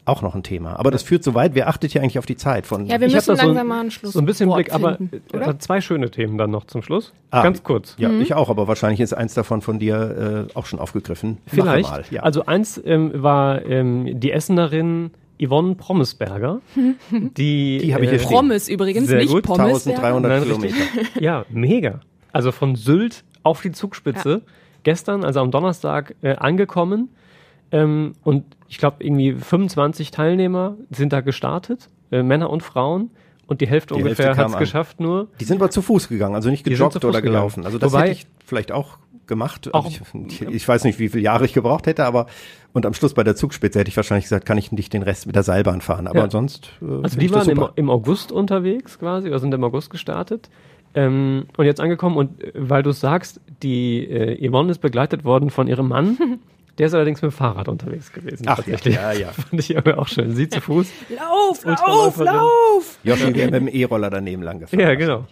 [0.06, 0.78] auch noch ein Thema.
[0.78, 3.10] Aber das führt so weit, wer achtet hier eigentlich auf die Zeit von Ja, wir
[3.10, 4.12] müssen langsam mal einen Schluss.
[4.12, 5.58] So ein bisschen Blick, aber finden, äh, oder?
[5.58, 7.12] zwei schöne Themen dann noch zum Schluss.
[7.30, 7.94] Ah, Ganz kurz.
[7.98, 11.38] Ja, ich auch, aber wahrscheinlich ist eins davon von dir äh, auch schon aufgegriffen.
[11.46, 11.90] Vielleicht.
[11.90, 12.22] Mal, ja.
[12.22, 15.10] Also eins ähm, war ähm, die Essenerin
[15.42, 16.60] Yvonne Prommesberger,
[17.10, 18.32] die, Die habe ich hier stehen.
[18.36, 19.86] Pommes übrigens, Sehr nicht gut, Pommes.
[19.86, 20.74] 1300 Nein, Kilometer.
[21.20, 22.00] Ja, mega.
[22.32, 24.42] Also von Sylt auf die Zugspitze.
[24.82, 27.08] Gestern, also am Donnerstag, äh, angekommen.
[27.72, 33.10] Ähm, und ich glaube, irgendwie 25 Teilnehmer sind da gestartet, äh, Männer und Frauen.
[33.46, 35.28] Und die Hälfte Die ungefähr hat es geschafft nur.
[35.40, 37.24] Die sind aber zu Fuß gegangen, also nicht gejoggt oder gegangen.
[37.24, 37.64] gelaufen.
[37.66, 39.72] Also das Wobei- hätte ich vielleicht auch gemacht.
[39.74, 39.88] Auch-
[40.28, 42.26] ich, ich weiß nicht, wie viele Jahre ich gebraucht hätte, aber
[42.72, 45.26] und am Schluss bei der Zugspitze hätte ich wahrscheinlich gesagt, kann ich nicht den Rest
[45.26, 46.06] mit der Seilbahn fahren.
[46.06, 46.30] Aber Ja.
[46.30, 46.70] sonst.
[46.82, 50.50] Äh, Also die waren im, im August unterwegs quasi, oder sind im August gestartet.
[50.96, 55.24] Ähm, und jetzt angekommen und äh, weil du es sagst, die äh, Yvonne ist begleitet
[55.24, 56.18] worden von ihrem Mann.
[56.78, 58.46] Der ist allerdings mit dem Fahrrad unterwegs gewesen.
[58.48, 58.96] Ach, tatsächlich.
[58.96, 59.28] ja, ja.
[59.30, 60.34] Fand ich irgendwie auch schön.
[60.34, 60.88] Sie zu Fuß.
[61.16, 62.98] Lauf, lauf, lauf!
[63.04, 64.80] Joshi wäre mit dem E-Roller daneben lang gefahren.
[64.80, 65.24] Ja, genau.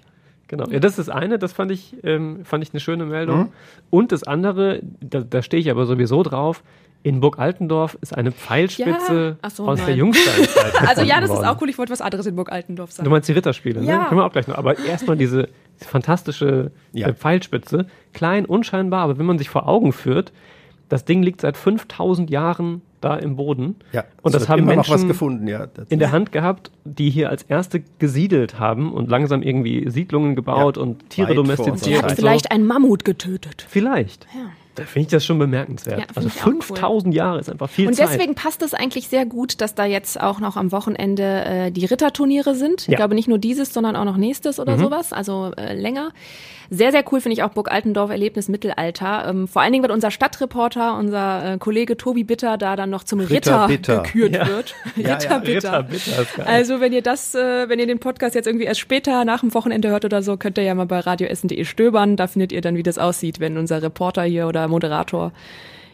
[0.53, 0.67] Genau.
[0.69, 3.39] Ja, das ist das eine, das fand ich, ähm, fand ich eine schöne Meldung.
[3.39, 3.49] Mhm.
[3.89, 6.63] Und das andere, da, da stehe ich aber sowieso drauf,
[7.03, 9.49] in Burg Altendorf ist eine Pfeilspitze Ja.
[9.51, 9.97] So, aus der nein.
[9.99, 10.75] Jungsteinzeit.
[10.87, 11.45] Also ja, das gefunden ist worden.
[11.47, 11.71] auch cool.
[11.71, 13.07] Ich wollte was anderes in Burg Altendorf sagen.
[13.07, 14.03] Du meinst die Ritterspiele, Ja.
[14.03, 14.05] ne?
[14.11, 14.59] Können wir auch gleich noch.
[14.59, 15.49] Aber erstmal diese,
[15.81, 17.09] diese fantastische Ja.
[17.09, 17.87] äh, Pfeilspitze.
[18.13, 20.33] Klein, unscheinbar, aber wenn man sich vor Augen führt,
[20.91, 23.77] das Ding liegt seit 5000 Jahren da im Boden.
[23.93, 25.67] Ja, und das haben Menschen gefunden, ja.
[25.67, 30.35] Das- in der Hand gehabt, die hier als erste gesiedelt haben und langsam irgendwie Siedlungen
[30.37, 31.99] gebaut Ja, und Tiere domestiziert.
[31.99, 32.23] hatten und so.
[32.23, 33.67] vielleicht einen Mammut getötet.
[33.69, 34.27] Vielleicht.
[34.35, 34.51] Ja.
[34.75, 35.99] Da finde ich das schon bemerkenswert.
[35.99, 36.63] Ja, find also ich auch cool.
[36.63, 38.09] 5000 Jahre ist einfach viel Und Zeit.
[38.09, 41.85] deswegen passt es eigentlich sehr gut, dass da jetzt auch noch am Wochenende äh, die
[41.85, 42.81] Ritterturniere sind.
[42.83, 42.97] Ich Ja.
[42.97, 46.13] glaube nicht nur dieses, sondern auch noch nächstes oder sowas, also äh, länger.
[46.71, 49.29] Sehr, sehr cool finde ich auch Burg Altendorf Erlebnis Mittelalter.
[49.29, 53.03] Ähm, vor allen Dingen wird unser Stadtreporter, unser äh, Kollege Tobi Bitter da dann noch
[53.03, 54.03] zum Ritter, Ritter Bitter.
[54.05, 54.47] gekürt Ja.
[54.47, 54.75] wird.
[54.97, 55.89] Ja, Ritter ja, Bitter.
[55.91, 56.47] Ritter Bitter.
[56.47, 59.53] Also wenn ihr das, äh, wenn ihr den Podcast jetzt irgendwie erst später nach dem
[59.55, 62.17] Wochenende hört oder so, könnt ihr ja mal bei radioessen.de stöbern.
[62.17, 65.33] Da findet ihr dann, wie das aussieht, wenn unser Reporter hier oder Moderator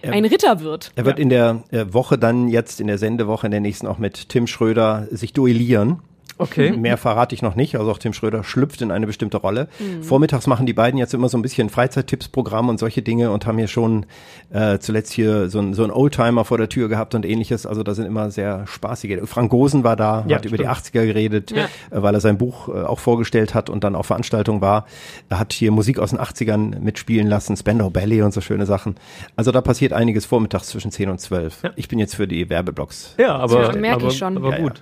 [0.03, 0.93] ein Ritter wird.
[0.95, 3.99] Er wird in der äh, Woche dann jetzt, in der Sendewoche, in der nächsten auch
[3.99, 5.99] mit Tim Schröder sich duellieren.
[6.39, 6.71] Okay.
[6.77, 7.77] Mehr verrate ich noch nicht.
[7.77, 9.69] Also auch Tim Schröder schlüpft in eine bestimmte Rolle.
[10.03, 13.59] Vormittags machen die beiden jetzt immer so ein bisschen Freizeittipps-Programm und solche Dinge und haben
[13.59, 14.07] hier schon
[14.51, 17.67] äh, zuletzt hier so ein, so ein Oldtimer vor der Tür gehabt und ähnliches.
[17.67, 19.21] Also da sind immer sehr spaßige.
[19.25, 20.77] Frank Gosen war da, Ja, hat über die stimmt.
[20.97, 21.65] 80er geredet, Ja.
[21.65, 21.69] äh,
[22.03, 24.87] weil er sein Buch äh, auch vorgestellt hat und dann auf Veranstaltung war.
[25.29, 28.95] Er hat hier Musik aus den 80ern mitspielen lassen, Spandau Ballet und so schöne Sachen.
[29.37, 31.63] Also da passiert einiges vormittags zwischen 10 und 12.
[31.65, 31.71] Ja.
[31.77, 33.15] Ich bin jetzt für die Werbeblocks.
[33.19, 34.37] Ja, aber, Ja, merke aber, ich schon.
[34.37, 34.73] aber Ja, ja.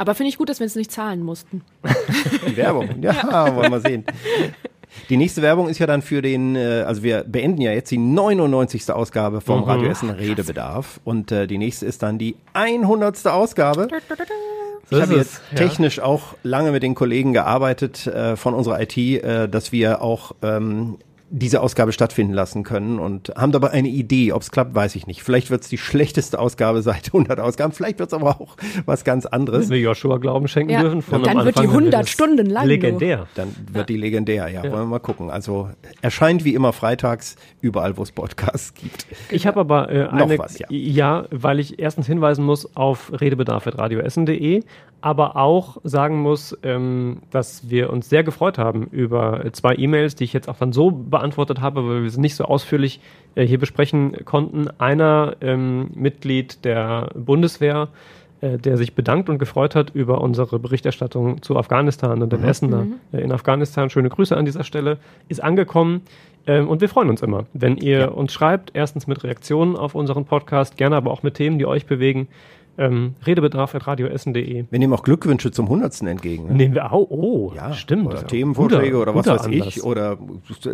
[0.00, 1.60] Aber finde ich gut, dass wir es nicht zahlen mussten.
[2.48, 3.02] Die Werbung.
[3.02, 4.06] Ja, wollen wir sehen.
[5.10, 7.98] Die nächste Werbung ist ja dann für den, äh, also wir beenden ja jetzt die
[7.98, 8.90] 99.
[8.92, 13.26] Ausgabe vom Radio Essen Redebedarf und äh, die nächste ist dann die 100.
[13.26, 13.88] Ausgabe.
[14.88, 15.58] Ich habe jetzt ja.
[15.58, 20.32] technisch auch lange mit den Kollegen gearbeitet äh, von unserer IT, äh, dass wir auch
[20.40, 20.96] ähm,
[21.32, 24.32] diese Ausgabe stattfinden lassen können und haben dabei eine Idee.
[24.32, 25.22] Ob es klappt, weiß ich nicht.
[25.22, 27.72] Vielleicht wird es die schlechteste Ausgabe seit 100 Ausgaben.
[27.72, 29.68] Vielleicht wird es aber auch was ganz anderes.
[29.68, 30.80] Wenn wir Joshua Glauben schenken Ja.
[30.82, 31.02] dürfen.
[31.02, 32.68] Von Dann wird die Anfang 100 das Stunden lang, du.
[32.68, 33.26] Legendär.
[33.36, 34.62] Dann wird die legendär, ja.
[34.64, 35.30] Wollen wir mal gucken.
[35.30, 35.70] Also
[36.02, 39.06] erscheint wie immer freitags überall, wo es Podcasts gibt.
[39.30, 40.66] Ich habe aber äh, Noch eine, was, ja.
[40.70, 44.62] ja, weil ich erstens hinweisen muss auf redebedarf.radioessen.de,
[45.00, 50.24] aber auch sagen muss, ähm, dass wir uns sehr gefreut haben über zwei E-Mails, die
[50.24, 53.00] ich jetzt auch dann so beantwortet habe, weil wir sie nicht so ausführlich
[53.34, 54.68] äh, hier besprechen konnten.
[54.78, 57.88] Einer ähm, Mitglied der Bundeswehr,
[58.40, 62.70] äh, der sich bedankt und gefreut hat über unsere Berichterstattung zu Afghanistan und dem Essen
[62.70, 63.90] da äh, in Afghanistan.
[63.90, 64.98] Schöne Grüße an dieser Stelle.
[65.28, 66.02] Ist angekommen.
[66.46, 68.70] Ähm, und wir freuen uns immer, wenn ihr uns schreibt.
[68.74, 72.28] Erstens mit Reaktionen auf unseren Podcast, gerne aber auch mit Themen, die euch bewegen.
[72.78, 74.64] Ähm, Redebedarf.radioessen.de.
[74.70, 76.02] Wir nehmen auch Glückwünsche zum 100.
[76.02, 76.46] entgegen.
[76.48, 76.54] Ne?
[76.54, 77.10] Nehmen wir auch.
[77.10, 78.06] Oh, Ja, stimmt.
[78.06, 79.66] Oder Themenvorschläge Guter- oder was weiß Anlass.
[79.76, 79.84] ich.
[79.84, 80.18] Oder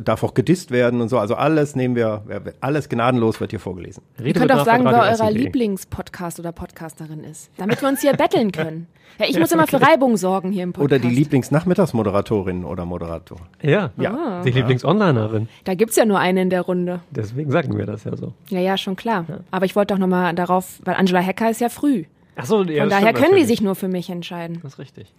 [0.05, 1.18] darf auch gedisst werden und so.
[1.18, 2.22] Also alles nehmen wir,
[2.61, 4.03] alles gnadenlos wird hier vorgelesen.
[4.22, 5.42] Ihr könnt auch sagen, wer euer Redebedarf.radioessen.de.
[5.44, 8.86] Lieblingspodcast oder Podcasterin ist, damit wir uns hier betteln können.
[9.18, 10.84] Ja, ich muss immer für Reibung sorgen hier im Podcast.
[10.92, 13.38] Oder die Lieblingsnachmittagsmoderatorin oder Moderator.
[13.62, 14.42] Ja, Ja.
[14.44, 15.49] die Lieblingsonlinerin.
[15.64, 17.01] Da gibt's ja nur eine in der Runde.
[17.11, 18.32] Deswegen sagen wir das ja so.
[18.49, 19.24] Ja, ja, schon klar.
[19.51, 21.95] Aber ich wollte doch nochmal darauf, weil Angela Hecker ist ja früh.
[22.37, 23.47] Ach so, ja, Von daher stimmt können die natürlich.
[23.49, 24.61] sich nur für mich entscheiden.
[24.62, 25.12] Das ist richtig.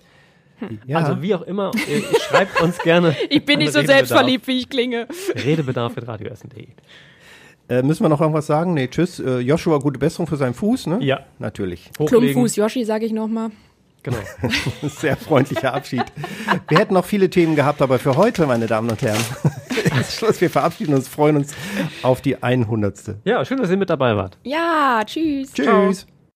[0.87, 0.97] Ja.
[0.99, 3.15] Also wie auch immer, äh, schreibt uns gerne.
[3.29, 5.07] Ich bin nicht so Redebedarf- selbstverliebt, wie ich klinge.
[5.35, 6.67] Redebedarf.radioessen.de.
[7.69, 8.73] Äh, müssen wir noch irgendwas sagen?
[8.73, 9.19] Nee, tschüss.
[9.19, 10.99] Äh, Joshua, gute Besserung für seinen Fuß, ne?
[11.01, 11.19] Ja.
[11.37, 11.91] Natürlich.
[11.99, 12.29] Hochlegen.
[12.31, 13.51] Klumpfuß Yoshi, sage ich nochmal.
[14.03, 14.17] Genau.
[14.83, 16.05] Sehr freundlicher Abschied.
[16.69, 19.19] Wir hätten noch viele Themen gehabt, aber für heute, meine Damen und Herren,
[19.99, 20.39] ist Schluss.
[20.39, 21.53] Wir verabschieden uns, freuen uns
[22.03, 23.15] auf die 100.
[23.25, 24.37] Ja, schön, dass ihr mit dabei wart.
[24.43, 25.51] Ja, tschüss.
[25.53, 26.07] Tschüss.